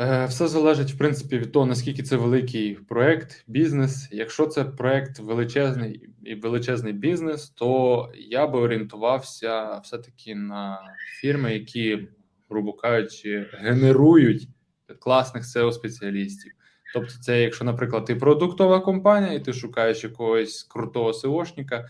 [0.00, 4.08] Е, все залежить, в принципі, від того, наскільки це великий проект, бізнес.
[4.12, 10.78] Якщо це проект величезний і величезний бізнес, то я би орієнтувався все-таки на
[11.20, 12.08] фірми, які,
[12.50, 14.48] грубо кажучи, генерують
[15.00, 16.50] класних SEO-спеціалістів.
[16.94, 21.84] Тобто, це, якщо, наприклад, ти продуктова компанія, і ти шукаєш якогось крутого SEOшника,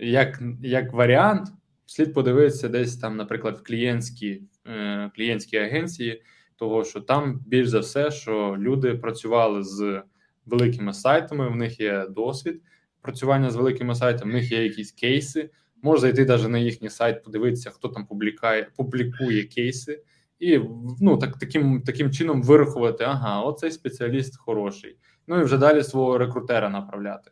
[0.00, 1.48] як як варіант,
[1.86, 6.22] слід подивитися десь там, наприклад, в клієнтській е, клієнтській агенції,
[6.56, 10.02] того що там більш за все, що люди працювали з
[10.46, 12.62] великими сайтами, в них є досвід
[13.02, 15.50] працювання з великими сайтами, в них є якісь кейси.
[15.82, 20.02] Можна зайти навіть на їхній сайт, подивитися, хто там публікає, публікує кейси,
[20.38, 20.60] і
[21.00, 24.96] ну так таким таким чином вирахувати, ага, оцей спеціаліст хороший.
[25.26, 27.30] Ну і вже далі свого рекрутера направляти.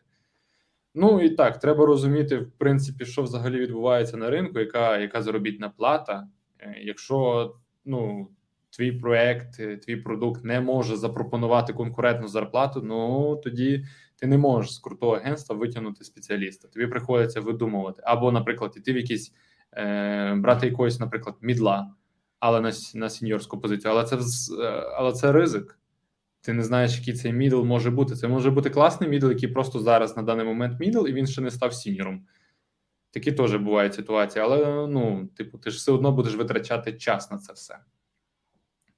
[0.98, 5.68] Ну і так, треба розуміти, в принципі, що взагалі відбувається на ринку, яка яка заробітна
[5.68, 6.28] плата.
[6.60, 8.28] Е, Якщо ну,
[8.70, 13.84] твій проект, е, твій продукт не може запропонувати конкурентну зарплату, ну тоді
[14.20, 16.68] ти не можеш з крутого агентства витягнути спеціаліста.
[16.68, 18.02] Тобі приходиться видумувати.
[18.04, 19.32] Або, наприклад, іти в якісь
[19.72, 21.94] е, брати якогось, наприклад, мідла,
[22.40, 23.92] але на на сіньорську позицію.
[23.92, 24.20] Але це е,
[24.96, 25.78] але це ризик.
[26.46, 28.14] Ти не знаєш, який цей мідл може бути.
[28.14, 31.40] Це може бути класний мідл, який просто зараз на даний момент мідл, і він ще
[31.40, 32.26] не став сіньором.
[33.10, 37.38] Такі теж бувають ситуації, але ну, типу, ти ж все одно будеш витрачати час на
[37.38, 37.78] це все.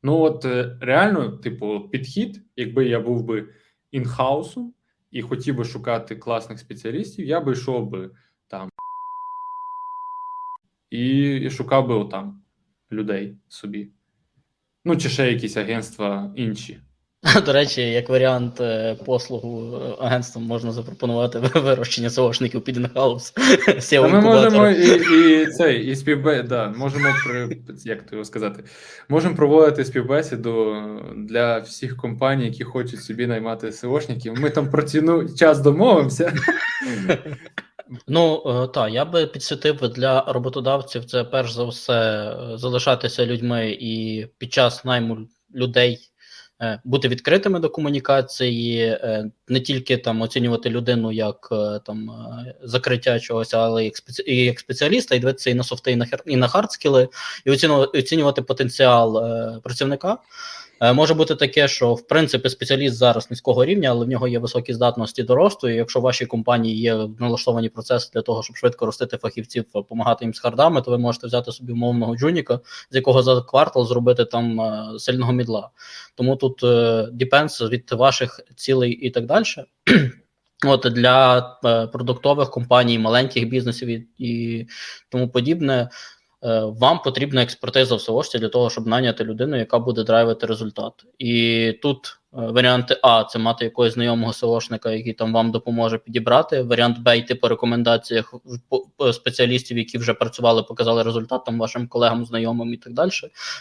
[0.03, 3.49] Ну, от е, реально, типу, підхід, якби я був би
[3.91, 4.75] інхаусом
[5.11, 8.11] і хотів би шукати класних спеціалістів, я би йшов би
[8.49, 8.69] там
[10.91, 12.43] і, і шукав би отам
[12.93, 13.91] людей собі.
[14.85, 16.81] Ну, чи ще якісь агентства інші.
[17.47, 23.33] До речі, як варіант е, послугу е, агентством можна запропонувати вирощення СОшників під інхаус.
[23.93, 26.43] Ми можемо і і цей, і співбе...
[26.43, 28.65] да, можемо при як то його сказати,
[29.09, 30.83] можемо проводити співбесіду
[31.17, 34.41] для всіх компаній, які хочуть собі наймати СОшників.
[34.41, 36.33] Ми там про ціну час домовимося.
[38.09, 38.43] Ну
[38.75, 44.85] так, я би підсвітив для роботодавців це перш за все залишатися людьми і під час
[44.85, 45.19] найму
[45.55, 46.18] людей е,
[46.85, 53.21] бути відкритими до комунікації, е, не тільки там оцінювати людину як е, там е, закриття
[53.21, 53.91] чогось, але
[54.27, 56.23] і як спеціаліста, і дивитися і на софти, і на хар...
[56.27, 57.09] і на хардскіли,
[57.45, 60.19] і оцінювати, потенціал е, працівника.
[60.81, 64.39] Е, Може бути таке, що в принципі спеціаліст зараз низького рівня, але в нього є
[64.39, 65.69] високі здатності до росту.
[65.69, 70.25] І якщо в вашій компанії є налаштовані процеси для того, щоб швидко ростити фахівців, допомагати
[70.25, 72.61] їм з хардами, то ви можете взяти собі умовного джуніка,
[72.91, 75.71] з якого за квартал зробити там е, сильного мідла.
[76.15, 76.67] Тому тут е,
[77.13, 79.45] depends від ваших цілей і так далі.
[80.67, 84.67] От для е, продуктових компаній, маленьких бізнесів і, і
[85.09, 85.89] тому подібне.
[86.45, 90.93] Е, вам потрібна експертиза в SEO для того, щоб наняти людину, яка буде драйвити результат.
[91.19, 96.63] І тут варіанти А це мати якогось знайомого SEOшника, який там вам допоможе підібрати.
[96.63, 98.35] Варіант Б йти по рекомендаціях
[99.13, 103.11] спеціалістів, які вже працювали, показали результат там вашим колегам, знайомим і так далі.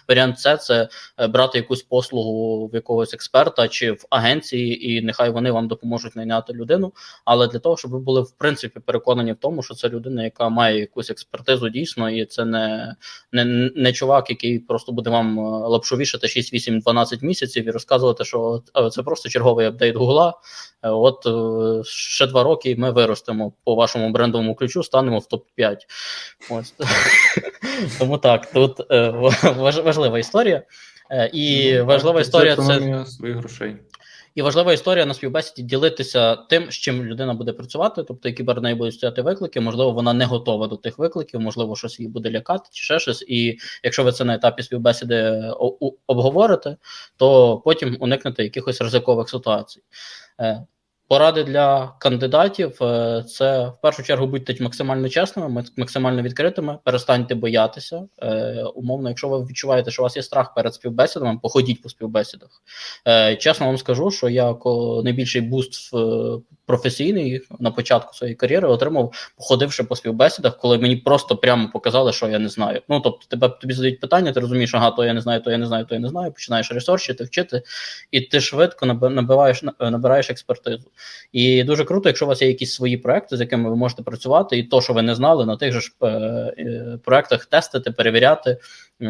[0.10, 5.30] Варіант С це е, брати якусь послугу в якогось експерта чи в агенції, і нехай
[5.30, 6.94] вони вам допоможуть найняти людину.
[7.26, 10.50] Але для того, щоб ви були в принципі переконані в тому, що це людина, яка
[10.50, 12.96] має якусь експертизу дійсно, і це не,
[13.32, 18.24] не, не чувак, який просто буде вам лапшу вішати 6, 8, 12 місяців і розказувати,
[18.26, 18.62] що
[18.92, 20.34] це просто черговий апдейт Гугла.
[20.82, 21.28] От
[21.88, 25.78] ще два роки ми виростемо по вашому брендовому ключу, станемо в топ-5.
[26.50, 26.74] Ось
[28.00, 28.80] тому так, тут
[29.58, 30.64] важлива історія.
[31.34, 33.76] І важлива історія це своїх грошей.
[34.38, 38.64] І важлива історія на співбесіді ділитися тим, з чим людина буде працювати, тобто які перед
[38.64, 42.32] нею будуть стояти виклики, можливо, вона не готова до тих викликів, можливо, щось її буде
[42.32, 43.26] лякати чи ще щось.
[43.28, 45.44] І якщо ви це на етапі співбесіди
[46.08, 46.78] обговорите,
[47.16, 49.82] то потім уникнете якихось ризикових ситуацій.
[51.10, 52.78] Поради для кандидатів
[53.28, 58.08] це в першу чергу будьте максимально чесними, максимально відкритими, перестаньте боятися.
[58.76, 62.50] Умовно, якщо ви відчуваєте, що у вас є страх перед співбесідами, походіть по співбесідах.
[63.40, 64.56] Чесно вам скажу, що я
[65.04, 65.92] найбільший буст
[66.68, 72.28] професійний на початку своєї кар'єри отримав, походивши по співбесідах, коли мені просто прямо показали, що
[72.28, 72.82] я не знаю.
[72.90, 75.58] Ну тобто, тебе тобі задають питання, ти розумієш, ага, то я не знаю, то я
[75.58, 76.32] не знаю, то я не знаю.
[76.32, 77.62] Починаєш ресерчити, вчити,
[78.12, 80.88] і ти швидко набиваєш, набираєш експертизу.
[81.32, 84.58] І дуже круто, якщо у вас є якісь свої проекти, з якими ви можете працювати,
[84.58, 88.58] і то, що ви не знали, на тих же ж е, е, проектах тестити, перевіряти,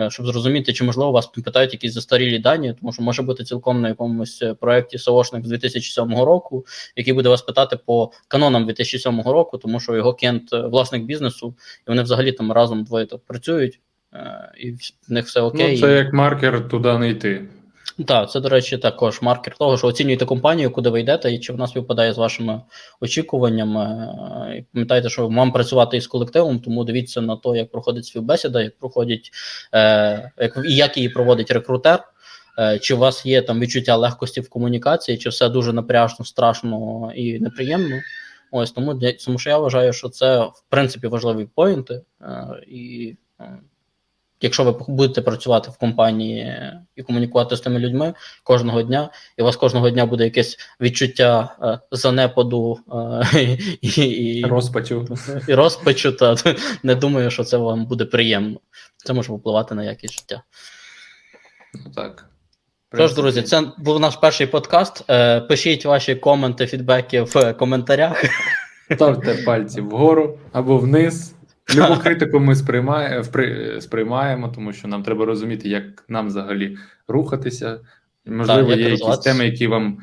[0.09, 3.87] щоб зрозуміти, чи можливо вас питають якісь застарілі дані, тому що може бути цілком на
[3.87, 6.65] якомусь проєкті СОшник з 2007 року,
[6.95, 11.55] який буде вас питати по канонам 2007 року, тому що його кент власник бізнесу,
[11.87, 13.79] і вони взагалі там разом двоє працюють,
[14.57, 14.77] і в
[15.07, 15.75] них все окей.
[15.75, 17.45] Ну, Це як маркер туди не йти.
[18.05, 21.51] Так, це, до речі, також маркер того, що оцінюєте компанію, куди ви йдете, і чи
[21.51, 22.61] вона співпадає з вашими
[23.01, 24.13] очікуваннями.
[24.57, 28.77] І Пам'ятайте, що вам працювати із колективом, тому дивіться на те, як проходить співбесіда, як
[28.77, 29.29] проходять,
[29.73, 32.03] е, як, як її проводить рекрутер.
[32.81, 37.39] Чи у вас є там відчуття легкості в комунікації, чи все дуже напряжно, страшно і
[37.39, 37.95] неприємно?
[38.51, 38.95] Ось тому
[39.25, 42.01] тому що я вважаю, що це в принципі важливі поінти,
[42.67, 43.15] і
[44.41, 46.63] якщо ви будете працювати в компанії
[46.95, 48.13] і комунікувати з тими людьми
[48.43, 52.79] кожного дня, і у вас кожного дня буде якесь відчуття е, занепаду
[53.33, 55.17] е, і, і розпачу,
[55.47, 56.35] і розпачу, та
[56.83, 58.59] не думаю, що це вам буде приємно.
[58.97, 60.43] Це може впливати на якість життя.
[61.73, 62.29] Ну так.
[62.91, 65.03] Тож, друзі, це був наш перший подкаст.
[65.09, 68.23] Е, пишіть ваші коменти, фідбеки в коментарях.
[68.95, 71.36] Ставте пальці вгору або вниз.
[71.75, 73.23] Любу критику ми сприймає,
[73.81, 77.79] сприймаємо, тому що нам треба розуміти, як нам взагалі рухатися.
[78.25, 79.97] Можливо, так, є якісь теми, які вам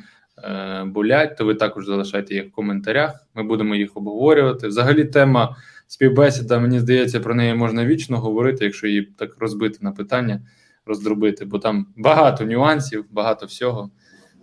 [0.44, 3.26] е, болять, то ви також залишайте їх в коментарях.
[3.34, 4.68] Ми будемо їх обговорювати.
[4.68, 5.56] Взагалі, тема
[5.86, 10.40] співбесіда, мені здається, про неї можна вічно говорити, якщо її так розбити на питання,
[10.86, 13.90] роздробити, бо там багато нюансів, багато всього.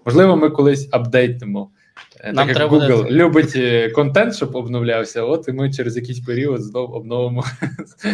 [0.06, 1.70] Можливо, ми колись апдейтнемо.
[2.24, 3.10] Нам так як треба Google буде...
[3.12, 5.24] любить е, контент, щоб обновлявся.
[5.24, 7.44] От і ми через якийсь період знов обновимо.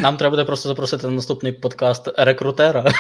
[0.02, 2.92] Нам треба буде просто запросити на наступний подкаст рекрутера.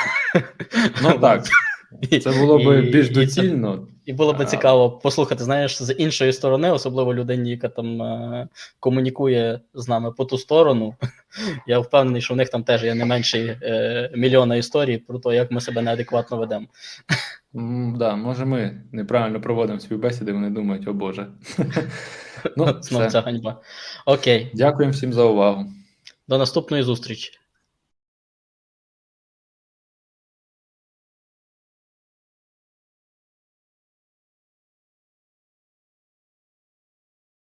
[1.03, 1.43] Ну так.
[2.21, 3.88] Це було б більш доцільно.
[4.05, 8.47] І було б цікаво послухати, знаєш, з іншої сторони, особливо людині, яка там е-
[8.79, 10.95] комунікує з нами по ту сторону.
[11.67, 15.35] Я впевнений, що в них там теж є не менше е- мільйона історій про те,
[15.35, 16.65] як ми себе неадекватно ведемо.
[17.53, 21.27] Mm, да, може, ми неправильно проводимо співбесіди, вони думають, о Боже.
[22.57, 23.61] ну, Знову це ганьба.
[24.05, 24.51] Окей.
[24.53, 25.65] Дякуємо всім за увагу.
[26.27, 27.31] До наступної зустрічі.